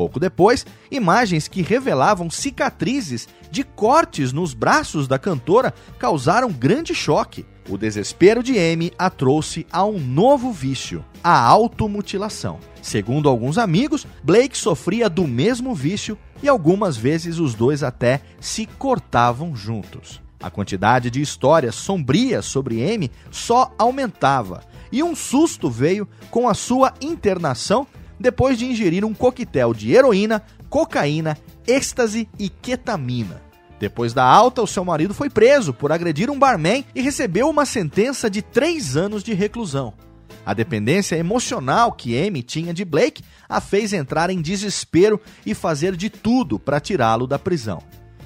Pouco 0.00 0.18
depois, 0.18 0.64
imagens 0.90 1.46
que 1.46 1.60
revelavam 1.60 2.30
cicatrizes 2.30 3.28
de 3.50 3.62
cortes 3.62 4.32
nos 4.32 4.54
braços 4.54 5.06
da 5.06 5.18
cantora 5.18 5.74
causaram 5.98 6.50
grande 6.50 6.94
choque. 6.94 7.44
O 7.68 7.76
desespero 7.76 8.42
de 8.42 8.58
Amy 8.58 8.92
a 8.98 9.10
trouxe 9.10 9.66
a 9.70 9.84
um 9.84 9.98
novo 9.98 10.52
vício, 10.52 11.04
a 11.22 11.38
automutilação. 11.38 12.58
Segundo 12.80 13.28
alguns 13.28 13.58
amigos, 13.58 14.06
Blake 14.24 14.56
sofria 14.56 15.06
do 15.10 15.28
mesmo 15.28 15.74
vício 15.74 16.16
e 16.42 16.48
algumas 16.48 16.96
vezes 16.96 17.38
os 17.38 17.52
dois 17.52 17.82
até 17.82 18.22
se 18.40 18.64
cortavam 18.64 19.54
juntos. 19.54 20.22
A 20.42 20.48
quantidade 20.48 21.10
de 21.10 21.20
histórias 21.20 21.74
sombrias 21.74 22.46
sobre 22.46 22.82
Amy 22.90 23.10
só 23.30 23.70
aumentava, 23.76 24.62
e 24.90 25.02
um 25.02 25.14
susto 25.14 25.68
veio 25.68 26.08
com 26.30 26.48
a 26.48 26.54
sua 26.54 26.94
internação 27.02 27.86
depois 28.20 28.58
de 28.58 28.66
ingerir 28.66 29.02
um 29.02 29.14
coquetel 29.14 29.72
de 29.72 29.92
heroína, 29.92 30.42
cocaína, 30.68 31.38
êxtase 31.66 32.28
e 32.38 32.50
ketamina. 32.50 33.40
Depois 33.80 34.12
da 34.12 34.22
alta, 34.22 34.60
o 34.60 34.66
seu 34.66 34.84
marido 34.84 35.14
foi 35.14 35.30
preso 35.30 35.72
por 35.72 35.90
agredir 35.90 36.30
um 36.30 36.38
barman 36.38 36.84
e 36.94 37.00
recebeu 37.00 37.48
uma 37.48 37.64
sentença 37.64 38.28
de 38.28 38.42
três 38.42 38.94
anos 38.94 39.22
de 39.22 39.32
reclusão. 39.32 39.94
A 40.44 40.52
dependência 40.52 41.16
emocional 41.16 41.92
que 41.92 42.16
Amy 42.18 42.42
tinha 42.42 42.74
de 42.74 42.84
Blake 42.84 43.24
a 43.48 43.58
fez 43.58 43.94
entrar 43.94 44.28
em 44.28 44.42
desespero 44.42 45.18
e 45.46 45.54
fazer 45.54 45.96
de 45.96 46.10
tudo 46.10 46.58
para 46.58 46.80
tirá-lo 46.80 47.26
da 47.26 47.38
prisão. 47.38 47.82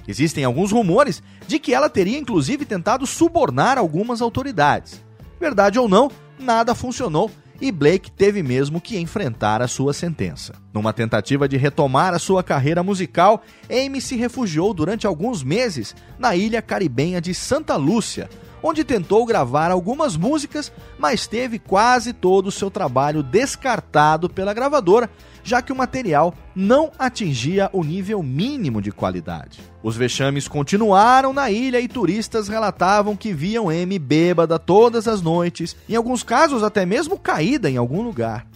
Existem 0.08 0.44
alguns 0.44 0.72
rumores 0.72 1.22
de 1.46 1.58
que 1.58 1.72
ela 1.72 1.88
teria 1.88 2.18
inclusive 2.18 2.64
tentado 2.64 3.06
subornar 3.06 3.78
algumas 3.78 4.20
autoridades. 4.20 5.02
Verdade 5.40 5.78
ou 5.78 5.88
não, 5.88 6.10
nada 6.38 6.74
funcionou 6.74 7.30
e 7.60 7.70
Blake 7.70 8.10
teve 8.10 8.42
mesmo 8.42 8.80
que 8.80 8.98
enfrentar 8.98 9.62
a 9.62 9.68
sua 9.68 9.92
sentença. 9.92 10.54
Numa 10.72 10.92
tentativa 10.92 11.48
de 11.48 11.56
retomar 11.56 12.14
a 12.14 12.18
sua 12.18 12.42
carreira 12.42 12.82
musical, 12.82 13.42
Amy 13.70 14.00
se 14.00 14.16
refugiou 14.16 14.74
durante 14.74 15.06
alguns 15.06 15.42
meses 15.42 15.94
na 16.18 16.34
ilha 16.34 16.60
caribenha 16.60 17.20
de 17.20 17.32
Santa 17.34 17.76
Lúcia, 17.76 18.28
onde 18.62 18.82
tentou 18.82 19.26
gravar 19.26 19.70
algumas 19.70 20.16
músicas, 20.16 20.72
mas 20.98 21.26
teve 21.26 21.58
quase 21.58 22.12
todo 22.12 22.46
o 22.46 22.52
seu 22.52 22.70
trabalho 22.70 23.22
descartado 23.22 24.28
pela 24.28 24.54
gravadora, 24.54 25.10
já 25.44 25.60
que 25.62 25.72
o 25.72 25.76
material 25.76 26.34
não 26.56 26.90
atingia 26.98 27.68
o 27.72 27.84
nível 27.84 28.22
mínimo 28.22 28.80
de 28.80 28.90
qualidade. 28.90 29.60
Os 29.82 29.96
vexames 29.96 30.48
continuaram 30.48 31.32
na 31.32 31.50
ilha 31.50 31.78
e 31.78 31.86
turistas 31.86 32.48
relatavam 32.48 33.14
que 33.14 33.32
viam 33.32 33.70
M 33.70 33.98
bêbada 33.98 34.58
todas 34.58 35.06
as 35.06 35.20
noites, 35.20 35.76
em 35.88 35.94
alguns 35.94 36.22
casos 36.22 36.62
até 36.62 36.86
mesmo 36.86 37.18
caída 37.18 37.70
em 37.70 37.76
algum 37.76 38.02
lugar. 38.02 38.46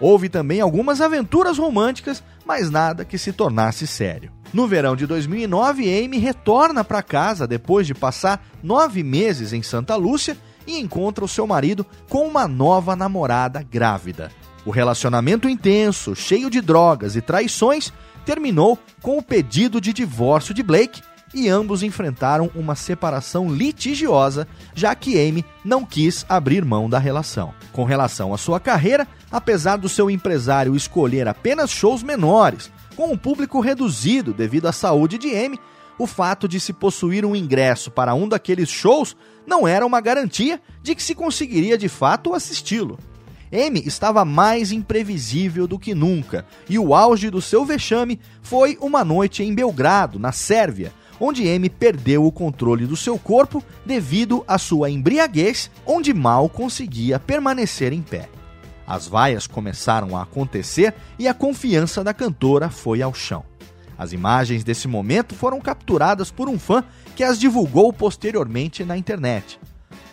Houve 0.00 0.28
também 0.28 0.60
algumas 0.60 1.00
aventuras 1.00 1.58
românticas, 1.58 2.22
mas 2.46 2.70
nada 2.70 3.04
que 3.04 3.18
se 3.18 3.32
tornasse 3.32 3.86
sério. 3.86 4.30
No 4.54 4.66
verão 4.66 4.96
de 4.96 5.06
2009, 5.06 6.04
Amy 6.04 6.18
retorna 6.18 6.84
para 6.84 7.02
casa 7.02 7.46
depois 7.46 7.86
de 7.86 7.94
passar 7.94 8.46
nove 8.62 9.02
meses 9.02 9.52
em 9.52 9.62
Santa 9.62 9.96
Lúcia 9.96 10.36
e 10.66 10.78
encontra 10.78 11.24
o 11.24 11.28
seu 11.28 11.46
marido 11.46 11.84
com 12.08 12.26
uma 12.26 12.46
nova 12.46 12.94
namorada 12.94 13.62
grávida. 13.62 14.30
O 14.68 14.70
relacionamento 14.70 15.48
intenso, 15.48 16.14
cheio 16.14 16.50
de 16.50 16.60
drogas 16.60 17.16
e 17.16 17.22
traições, 17.22 17.90
terminou 18.26 18.78
com 19.00 19.16
o 19.16 19.22
pedido 19.22 19.80
de 19.80 19.94
divórcio 19.94 20.52
de 20.52 20.62
Blake 20.62 21.00
e 21.32 21.48
ambos 21.48 21.82
enfrentaram 21.82 22.50
uma 22.54 22.74
separação 22.74 23.50
litigiosa, 23.50 24.46
já 24.74 24.94
que 24.94 25.18
Amy 25.18 25.42
não 25.64 25.86
quis 25.86 26.26
abrir 26.28 26.66
mão 26.66 26.86
da 26.86 26.98
relação. 26.98 27.54
Com 27.72 27.84
relação 27.84 28.34
à 28.34 28.36
sua 28.36 28.60
carreira, 28.60 29.08
apesar 29.32 29.78
do 29.78 29.88
seu 29.88 30.10
empresário 30.10 30.76
escolher 30.76 31.26
apenas 31.26 31.70
shows 31.70 32.02
menores, 32.02 32.70
com 32.94 33.10
um 33.10 33.16
público 33.16 33.60
reduzido 33.60 34.34
devido 34.34 34.66
à 34.68 34.72
saúde 34.72 35.16
de 35.16 35.34
Amy, 35.34 35.58
o 35.98 36.06
fato 36.06 36.46
de 36.46 36.60
se 36.60 36.74
possuir 36.74 37.24
um 37.24 37.34
ingresso 37.34 37.90
para 37.90 38.14
um 38.14 38.28
daqueles 38.28 38.68
shows 38.68 39.16
não 39.46 39.66
era 39.66 39.86
uma 39.86 40.02
garantia 40.02 40.60
de 40.82 40.94
que 40.94 41.02
se 41.02 41.14
conseguiria 41.14 41.78
de 41.78 41.88
fato 41.88 42.34
assisti-lo. 42.34 42.98
Amy 43.52 43.82
estava 43.86 44.24
mais 44.24 44.72
imprevisível 44.72 45.66
do 45.66 45.78
que 45.78 45.94
nunca, 45.94 46.44
e 46.68 46.78
o 46.78 46.94
auge 46.94 47.30
do 47.30 47.40
seu 47.40 47.64
vexame 47.64 48.20
foi 48.42 48.78
uma 48.80 49.04
noite 49.04 49.42
em 49.42 49.54
Belgrado, 49.54 50.18
na 50.18 50.32
Sérvia, 50.32 50.92
onde 51.20 51.48
Amy 51.48 51.68
perdeu 51.68 52.24
o 52.24 52.32
controle 52.32 52.86
do 52.86 52.96
seu 52.96 53.18
corpo 53.18 53.62
devido 53.84 54.44
à 54.46 54.58
sua 54.58 54.90
embriaguez, 54.90 55.70
onde 55.86 56.14
mal 56.14 56.48
conseguia 56.48 57.18
permanecer 57.18 57.92
em 57.92 58.02
pé. 58.02 58.28
As 58.86 59.06
vaias 59.06 59.46
começaram 59.46 60.16
a 60.16 60.22
acontecer 60.22 60.94
e 61.18 61.28
a 61.28 61.34
confiança 61.34 62.02
da 62.02 62.14
cantora 62.14 62.70
foi 62.70 63.02
ao 63.02 63.12
chão. 63.12 63.44
As 63.98 64.12
imagens 64.12 64.62
desse 64.62 64.86
momento 64.86 65.34
foram 65.34 65.60
capturadas 65.60 66.30
por 66.30 66.48
um 66.48 66.58
fã 66.58 66.84
que 67.16 67.24
as 67.24 67.38
divulgou 67.38 67.92
posteriormente 67.92 68.84
na 68.84 68.96
internet. 68.96 69.58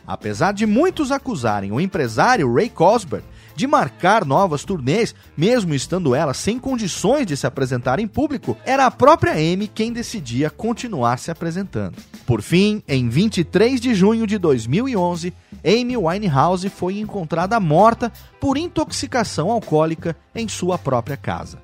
Apesar 0.07 0.53
de 0.53 0.65
muitos 0.65 1.11
acusarem 1.11 1.71
o 1.71 1.79
empresário 1.81 2.53
Ray 2.53 2.69
Cosberg 2.69 3.25
de 3.55 3.65
marcar 3.65 4.25
novas 4.25 4.63
turnês, 4.63 5.15
mesmo 5.35 5.73
estando 5.73 6.13
ela 6.13 6.33
sem 6.33 6.59
condições 6.59 7.25
de 7.25 7.37
se 7.37 7.47
apresentar 7.47 7.99
em 7.99 8.07
público, 8.07 8.57
era 8.65 8.85
a 8.85 8.91
própria 8.91 9.33
Amy 9.33 9.67
quem 9.67 9.93
decidia 9.93 10.49
continuar 10.49 11.17
se 11.17 11.31
apresentando. 11.31 11.95
Por 12.25 12.41
fim, 12.41 12.83
em 12.87 13.07
23 13.07 13.79
de 13.79 13.95
junho 13.95 14.27
de 14.27 14.37
2011, 14.37 15.33
Amy 15.63 15.95
Winehouse 15.95 16.69
foi 16.69 16.99
encontrada 16.99 17.59
morta 17.59 18.11
por 18.39 18.57
intoxicação 18.57 19.49
alcoólica 19.49 20.15
em 20.35 20.47
sua 20.47 20.77
própria 20.77 21.15
casa. 21.15 21.59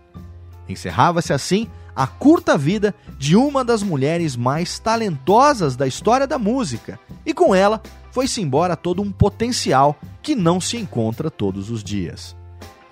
Encerrava-se 0.70 1.34
assim 1.34 1.68
a 1.94 2.08
curta 2.08 2.58
vida 2.58 2.96
de 3.18 3.36
uma 3.36 3.66
das 3.66 3.84
mulheres 3.84 4.38
mais 4.38 4.80
talentosas 4.80 5.76
da 5.76 5.86
história 5.86 6.26
da 6.26 6.40
música, 6.40 6.98
e 7.26 7.34
com 7.34 7.54
ela 7.54 7.82
foi-se 8.12 8.42
embora 8.42 8.76
todo 8.76 9.02
um 9.02 9.12
potencial 9.12 10.00
que 10.22 10.36
não 10.36 10.62
se 10.62 10.78
encontra 10.78 11.32
todos 11.32 11.70
os 11.70 11.84
dias. 11.84 12.36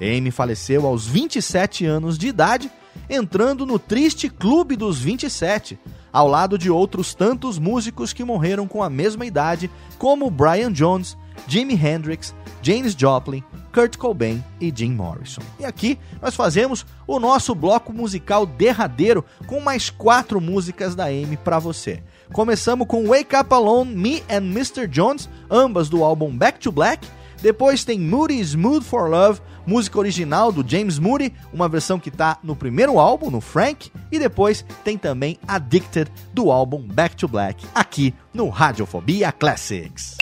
Amy 0.01 0.32
faleceu 0.32 0.86
aos 0.88 1.05
27 1.05 1.86
anos 1.86 2.17
de 2.17 2.28
idade, 2.28 2.72
entrando 3.09 3.65
no 3.65 3.78
triste 3.78 4.30
Clube 4.30 4.76
dos 4.76 4.99
27, 4.99 5.78
ao 6.11 6.28
lado 6.28 6.57
de 6.57 6.72
outros 6.72 7.13
tantos 7.13 7.59
músicos 7.59 8.13
que 8.13 8.24
morreram 8.24 8.67
com 8.67 8.82
a 8.82 8.89
mesma 8.89 9.26
idade, 9.26 9.70
como 9.97 10.32
Brian 10.32 10.72
Jones, 10.72 11.17
Jimi 11.47 11.74
Hendrix, 11.74 12.34
James 12.61 12.95
Joplin, 12.97 13.43
Kurt 13.74 13.97
Cobain 13.97 14.43
e 14.59 14.74
Jim 14.76 14.91
Morrison. 14.91 15.41
E 15.59 15.65
aqui 15.65 15.99
nós 16.22 16.36
fazemos 16.36 16.86
o 17.05 17.20
nosso 17.20 17.53
bloco 17.53 17.93
musical 17.93 18.45
derradeiro 18.45 19.24
com 19.45 19.59
mais 19.59 19.89
quatro 19.89 20.41
músicas 20.41 20.95
da 20.95 21.05
Amy 21.05 21.38
para 21.38 21.59
você. 21.59 22.03
Começamos 22.32 22.88
com 22.88 23.07
Wake 23.07 23.36
Up 23.36 23.53
Alone, 23.53 23.95
Me 23.95 24.23
and 24.30 24.43
Mr. 24.53 24.88
Jones, 24.88 25.27
ambas 25.49 25.89
do 25.89 26.03
álbum 26.03 26.36
Back 26.36 26.59
to 26.59 26.71
Black. 26.71 27.07
Depois 27.41 27.84
tem 27.84 27.99
Moody 27.99 28.39
Smooth 28.39 28.84
for 28.84 29.09
Love, 29.09 29.39
música 29.65 29.97
original 29.97 30.51
do 30.51 30.67
James 30.67 30.99
Moody, 30.99 31.34
uma 31.53 31.69
versão 31.69 31.97
que 31.99 32.09
está 32.09 32.38
no 32.43 32.55
primeiro 32.55 32.99
álbum, 32.99 33.32
no 33.32 33.41
Frank. 33.41 33.91
E 34.11 34.19
depois 34.19 34.63
tem 34.84 34.97
também 34.97 35.39
Addicted, 35.47 36.11
do 36.34 36.51
álbum 36.51 36.82
Back 36.82 37.15
to 37.15 37.27
Black, 37.27 37.65
aqui 37.73 38.13
no 38.34 38.49
Radiofobia 38.49 39.32
Classics. 39.32 40.17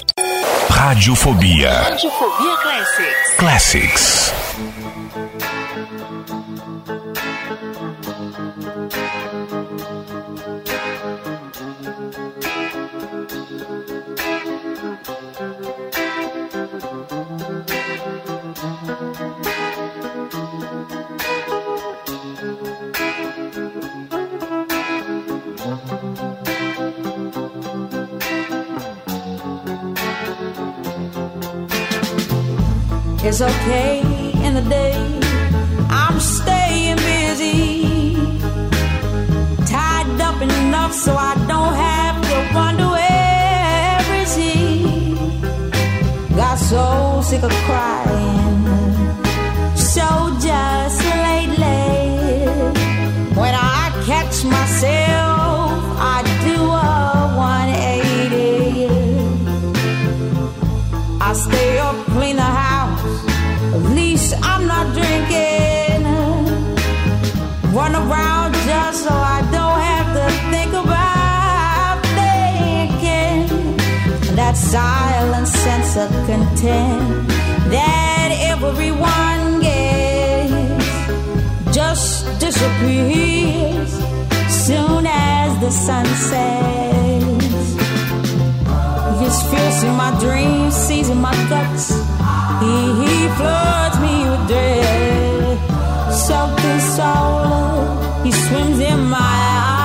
Radiofobia. 0.70 1.72
Radiofobia 1.72 2.58
Classics. 2.58 3.36
Classics. 3.38 4.34
It's 33.30 33.42
okay 33.42 34.00
in 34.46 34.54
the 34.54 34.62
day. 34.62 34.96
I'm 35.90 36.18
staying 36.18 36.96
busy. 36.96 38.16
Tied 39.66 40.22
up 40.22 40.42
enough 40.42 40.94
so 40.94 41.14
I 41.14 41.34
don't 41.52 41.76
have 41.76 42.18
to 42.30 42.36
wonder 42.56 42.88
where 42.88 44.22
is 44.22 44.34
he. 44.34 45.18
Got 46.38 46.58
so 46.58 47.20
sick 47.22 47.44
of 47.44 47.52
crying. 47.68 48.64
So 49.76 50.08
just 50.40 51.04
lately. 51.28 52.48
When 53.36 53.54
I 53.54 53.92
catch 54.06 54.46
myself, 54.46 55.84
I 56.16 56.24
do 56.48 56.58
a 56.64 57.36
180. 57.36 58.88
I 61.20 61.34
stay 61.34 61.78
up, 61.80 61.97
silent 74.78 75.48
sense 75.48 75.92
of 76.04 76.10
content 76.30 77.28
that 77.76 78.30
everyone 78.54 79.42
gets 79.66 80.88
just 81.78 82.10
disappears 82.46 83.92
soon 84.68 85.04
as 85.08 85.50
the 85.64 85.72
sun 85.86 86.06
sets. 86.30 87.68
His 89.24 89.38
fierce 89.50 89.82
in 89.90 89.96
my 90.04 90.12
dreams, 90.24 90.74
seizing 90.86 91.22
my 91.30 91.38
guts. 91.52 91.86
He, 92.62 92.76
he 93.02 93.16
floods 93.38 93.98
me 94.06 94.16
with 94.30 94.44
dread. 94.52 95.58
Soaked 96.26 96.66
in 96.72 96.80
he 98.26 98.32
swims 98.46 98.80
in 98.92 99.00
my 99.16 99.34
eyes 99.64 99.77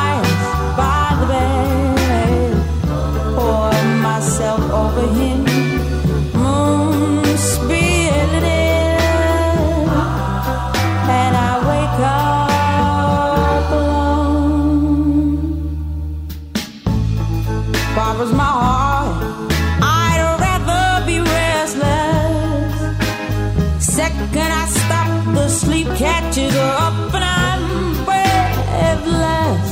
catches 26.02 26.56
up 26.56 27.14
and 27.14 27.24
I'm 27.24 27.64
breathless. 28.04 29.68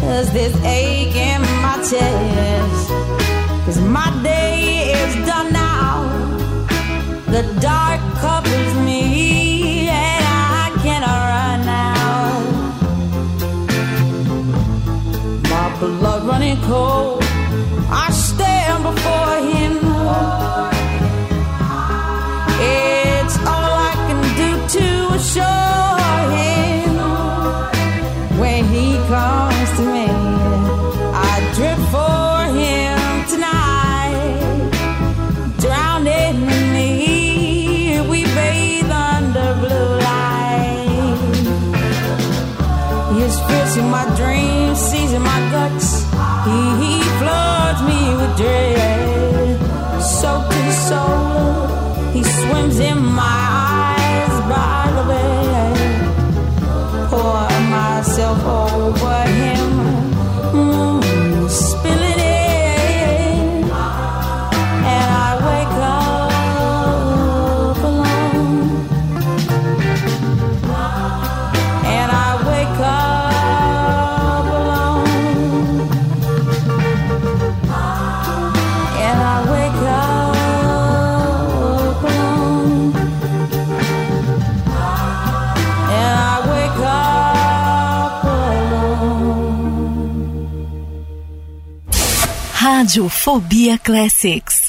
There's 0.00 0.30
this 0.32 0.54
ache 0.64 1.14
in 1.14 1.42
my 1.64 1.76
chest. 1.88 2.88
Cause 3.66 3.80
my 3.80 4.08
day 4.22 4.92
is 4.92 5.14
done 5.26 5.52
now. 5.52 5.94
The 7.26 7.42
dark 7.60 8.00
covers 8.24 8.74
me 8.88 9.88
and 9.88 10.24
I 10.64 10.70
cannot 10.84 11.20
run 11.32 11.60
now 11.66 12.28
my 15.50 15.66
blood 15.80 16.26
running 16.26 16.60
cold. 16.62 17.27
Radiofobia 92.88 93.76
Classics. 93.76 94.67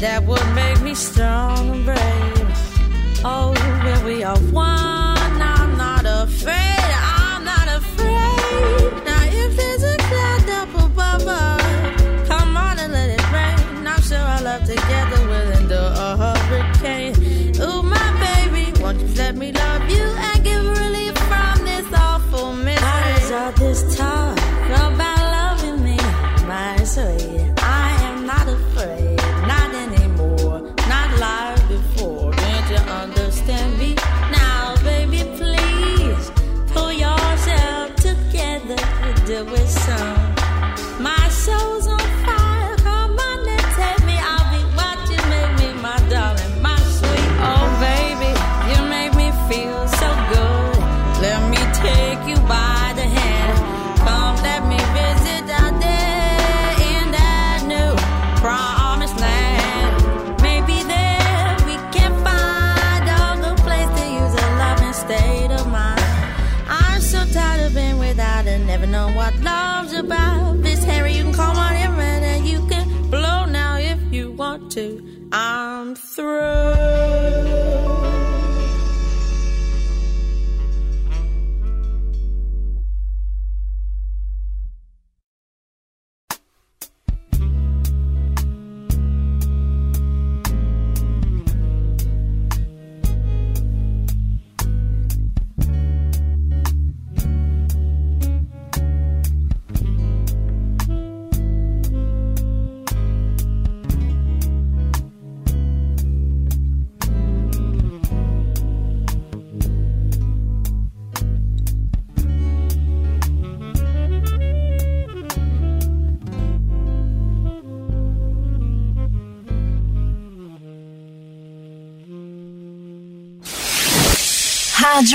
that 0.00 0.24
would 0.24 0.46
make 0.54 0.80
me 0.80 0.94
strong 0.94 1.70
and 1.70 1.84
brave. 1.84 2.48
Oh, 3.24 3.52
when 3.84 4.04
we 4.04 4.22
are 4.22 4.38
one. 4.52 4.77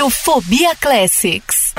Radiofobia 0.04 0.76
Classics. 0.76 1.72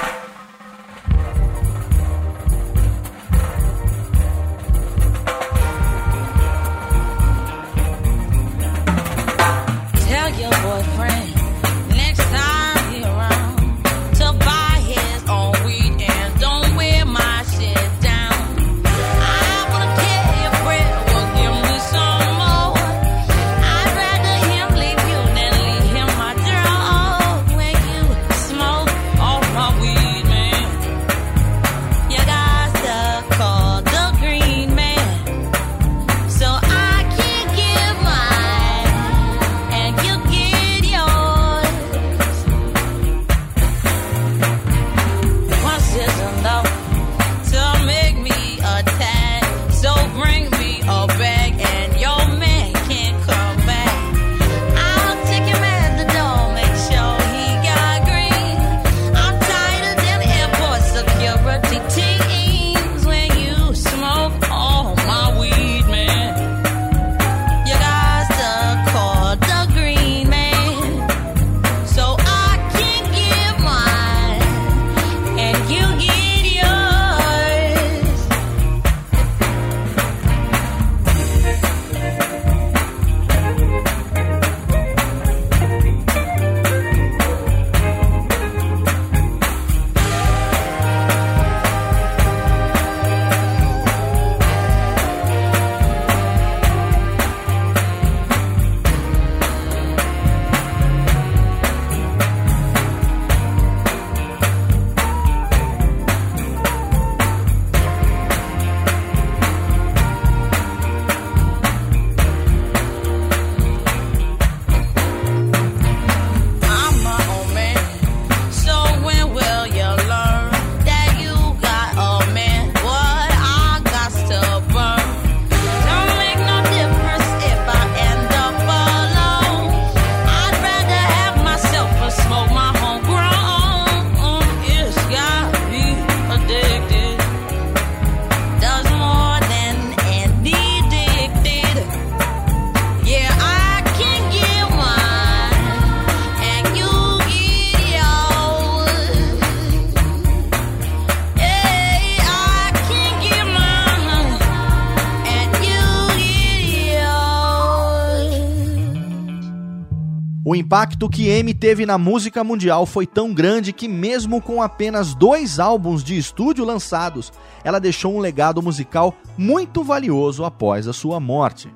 Que 161.16 161.32
Amy 161.32 161.54
teve 161.54 161.86
na 161.86 161.98
música 161.98 162.44
mundial 162.44 162.86
foi 162.86 163.08
tão 163.08 163.34
grande 163.34 163.72
que, 163.72 163.88
mesmo 163.88 164.42
com 164.42 164.62
apenas 164.62 165.16
dois 165.16 165.62
álbuns 165.62 166.04
de 166.04 166.18
estúdio 166.18 166.66
lançados, 166.66 167.32
ela 167.64 167.80
deixou 167.80 168.14
um 168.14 168.20
legado 168.20 168.62
musical 168.62 169.16
muito 169.38 169.82
valioso 169.82 170.44
após 170.44 170.90
a 170.90 170.92
sua 170.92 171.18
morte. 171.18 171.74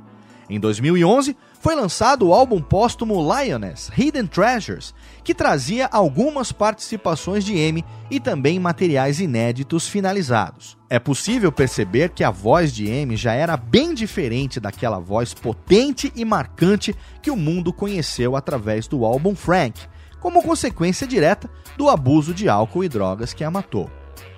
Em 0.49 0.60
2011, 0.60 1.38
foi 1.61 1.74
lançado 1.74 2.28
o 2.28 2.34
álbum 2.34 2.61
póstumo 2.61 3.16
Lioness 3.34 3.90
Hidden 3.98 4.28
Treasures, 4.28 4.94
que 5.30 5.34
trazia 5.36 5.88
algumas 5.92 6.52
participações 6.52 7.46
de 7.46 7.54
Amy 7.54 7.86
e 8.10 8.20
também 8.20 8.60
materiais 8.60 9.20
inéditos 9.20 9.88
finalizados. 9.88 10.76
É 10.90 10.98
possível 10.98 11.52
perceber 11.52 12.10
que 12.10 12.24
a 12.24 12.32
voz 12.32 12.74
de 12.74 12.92
Amy 12.92 13.16
já 13.16 13.34
era 13.34 13.56
bem 13.56 13.94
diferente 13.94 14.60
daquela 14.60 14.98
voz 14.98 15.32
potente 15.32 16.12
e 16.16 16.26
marcante 16.26 16.96
que 17.22 17.30
o 17.30 17.36
mundo 17.36 17.72
conheceu 17.72 18.36
através 18.36 18.88
do 18.88 19.06
álbum 19.06 19.36
Frank, 19.36 19.80
como 20.20 20.42
consequência 20.42 21.06
direta 21.06 21.48
do 21.78 21.90
abuso 21.90 22.34
de 22.34 22.50
álcool 22.50 22.84
e 22.84 22.90
drogas 22.90 23.32
que 23.32 23.44
a 23.44 23.52
matou. 23.52 23.88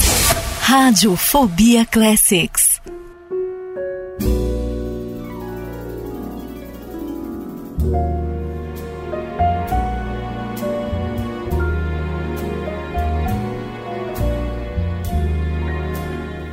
Rádio 0.61 1.15
Fobia 1.15 1.85
Classics. 1.85 2.81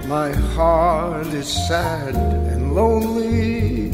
My 0.06 0.30
heart 0.54 1.26
is 1.34 1.48
sad 1.66 2.14
and 2.14 2.72
lonely. 2.72 3.93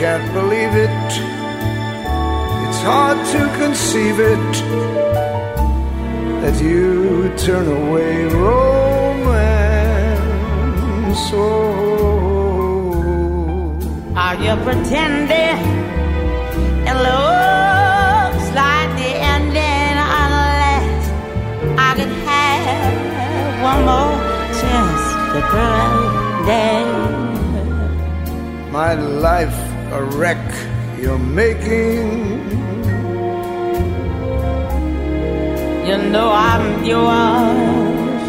can't 0.00 0.32
believe 0.32 0.74
it. 0.76 0.90
It's 2.68 2.80
hard 2.82 3.18
to 3.34 3.40
conceive 3.58 4.20
it 4.20 4.52
that 6.42 6.56
you 6.62 7.32
turn 7.36 7.66
away 7.66 8.26
romance. 8.26 9.58
Oh, 11.32 11.74
Are 14.14 14.36
you 14.36 14.54
pretending? 14.62 15.58
It 16.90 16.96
looks 17.08 18.46
like 18.54 18.90
the 19.00 19.10
ending 19.34 19.96
unless 20.22 21.00
I 21.76 21.90
could 21.98 22.14
have 22.30 23.62
one 23.68 23.80
more 23.90 24.16
chance 24.60 25.04
to 25.32 25.40
pretend. 25.50 26.18
my 28.70 28.92
life 28.94 29.67
a 29.98 30.04
wreck 30.16 30.46
you're 31.00 31.18
making. 31.18 32.06
You 35.88 35.96
know 36.12 36.30
I'm 36.30 36.84
yours 36.84 38.22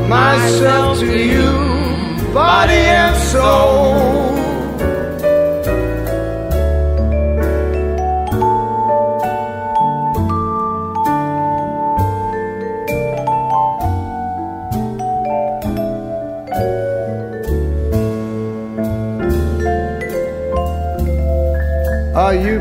myself 0.10 1.00
to 1.02 1.18
you, 1.36 1.52
body 2.34 2.84
and 3.02 3.16
soul. 3.32 4.31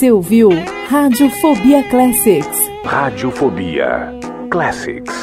Você 0.00 0.10
ouviu 0.10 0.48
Radiofobia 0.88 1.82
Classics. 1.84 2.49
Radiofobia 2.90 4.18
Classics. 4.50 5.19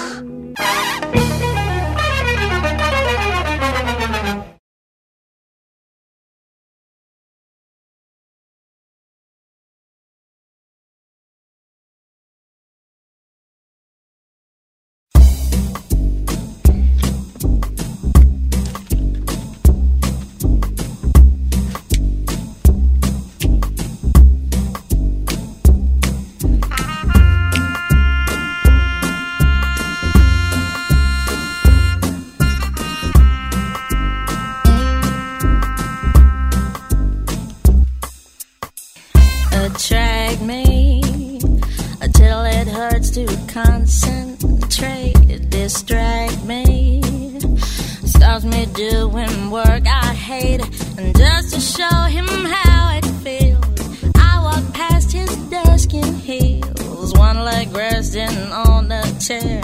Resting 58.18 58.52
on 58.52 58.88
the 58.88 59.03
chair. 59.19 59.61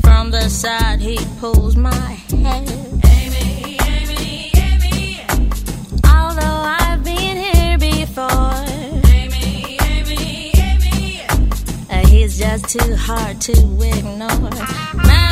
From 0.00 0.30
the 0.30 0.48
side, 0.48 1.00
he 1.00 1.18
pulls 1.40 1.76
my 1.76 1.92
hair. 1.94 2.62
Amy, 3.04 3.78
Amy, 3.84 4.50
Amy. 4.56 5.20
Although 6.04 6.62
I've 6.80 7.02
been 7.02 7.36
here 7.36 7.78
before. 7.78 8.52
Amy, 9.10 9.78
Amy, 9.82 10.52
Amy. 10.54 11.22
Uh, 11.90 12.06
he's 12.06 12.38
just 12.38 12.68
too 12.68 12.94
hard 12.96 13.40
to 13.42 13.52
ignore. 13.52 15.25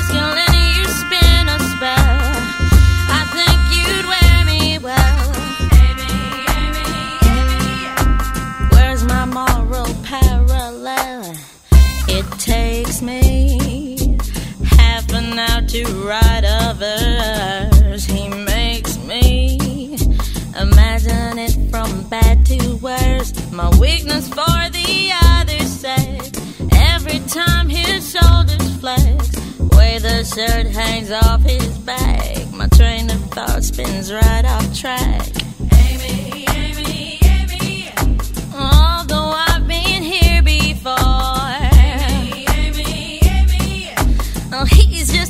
To 15.74 16.08
a 16.08 16.74
verse. 16.74 18.04
He 18.04 18.28
makes 18.28 18.96
me 18.98 19.58
imagine 20.56 21.36
it 21.36 21.58
from 21.68 22.08
bad 22.08 22.46
to 22.46 22.76
worse. 22.76 23.32
My 23.50 23.68
weakness 23.80 24.28
for 24.28 24.70
the 24.70 25.10
other 25.34 25.58
sex. 25.64 26.30
Every 26.74 27.18
time 27.26 27.68
his 27.68 28.08
shoulders 28.08 28.76
flex, 28.76 29.32
way 29.76 29.98
the 29.98 30.22
shirt 30.22 30.68
hangs 30.68 31.10
off 31.10 31.42
his 31.42 31.76
back. 31.78 32.52
My 32.52 32.68
train 32.68 33.10
of 33.10 33.20
thought 33.32 33.64
spins 33.64 34.12
right 34.12 34.44
off 34.44 34.78
track. 34.78 35.26
Amy, 35.88 36.46
Amy, 36.50 37.18
Amy. 37.24 37.90
Although 38.54 39.34
I've 39.48 39.66
been 39.66 40.04
here 40.04 40.40
before. 40.40 41.24
Oh, 44.56 44.64
he 44.66 44.93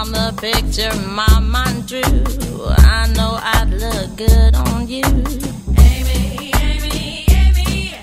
From 0.00 0.12
the 0.12 0.32
picture 0.40 0.94
my 1.10 1.40
mind 1.40 1.86
drew, 1.86 2.00
I 2.00 3.12
know 3.14 3.36
I'd 3.38 3.68
look 3.68 4.16
good 4.16 4.54
on 4.54 4.88
you. 4.88 5.04
Amy, 5.76 6.50
Amy, 6.56 7.26
Amy. 7.28 7.94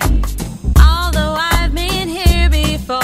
Although 0.78 1.34
I've 1.36 1.74
been 1.74 2.08
here 2.08 2.48
before. 2.50 3.02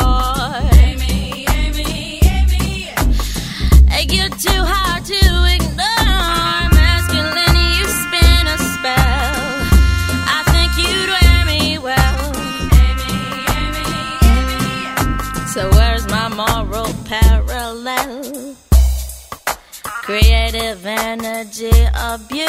Amy, 0.79 1.45
Amy, 1.51 2.21
Amy. 2.23 2.95
You're 4.15 4.29
too 4.29 4.63
hard 4.63 5.05
to 5.07 5.23
ignore. 5.57 6.71
Masculine, 6.79 7.59
you 7.75 7.87
spin 7.99 8.47
a 8.47 8.59
spell. 8.75 9.59
I 10.31 10.41
think 10.55 10.71
you'd 10.79 11.11
wear 11.11 11.39
me 11.51 11.79
well. 11.83 12.33
So 15.49 15.69
where's 15.71 16.07
my 16.07 16.29
moral 16.29 16.95
parallel? 17.07 18.55
Creative 20.05 20.85
energy 20.85 21.71
abused. 21.95 22.45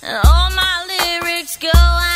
And 0.00 0.16
all 0.24 0.50
my 0.54 0.86
lyrics 0.86 1.56
go 1.56 1.68
unused. 1.74 2.15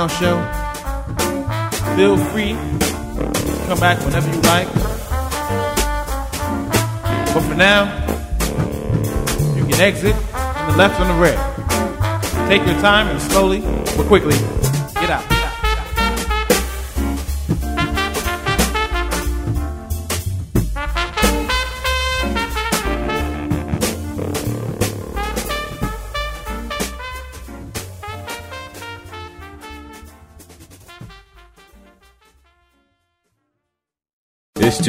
Winehouse 0.00 0.18
Show. 0.18 0.36
Feel 1.96 2.16
free 2.16 2.52
to 2.52 3.66
come 3.66 3.78
back 3.80 3.98
whenever 4.04 4.28
you 4.30 4.40
like. 4.42 4.66
But 7.34 7.40
for 7.42 7.54
now, 7.54 7.84
you 9.56 9.66
can 9.66 9.80
exit 9.80 10.14
on 10.34 10.72
the 10.72 10.78
left 10.78 10.98
or 11.00 11.06
the 11.06 11.12
right. 11.14 12.48
Take 12.48 12.66
your 12.66 12.80
time 12.80 13.08
and 13.08 13.20
slowly 13.20 13.60
but 13.96 14.06
quickly 14.06 14.59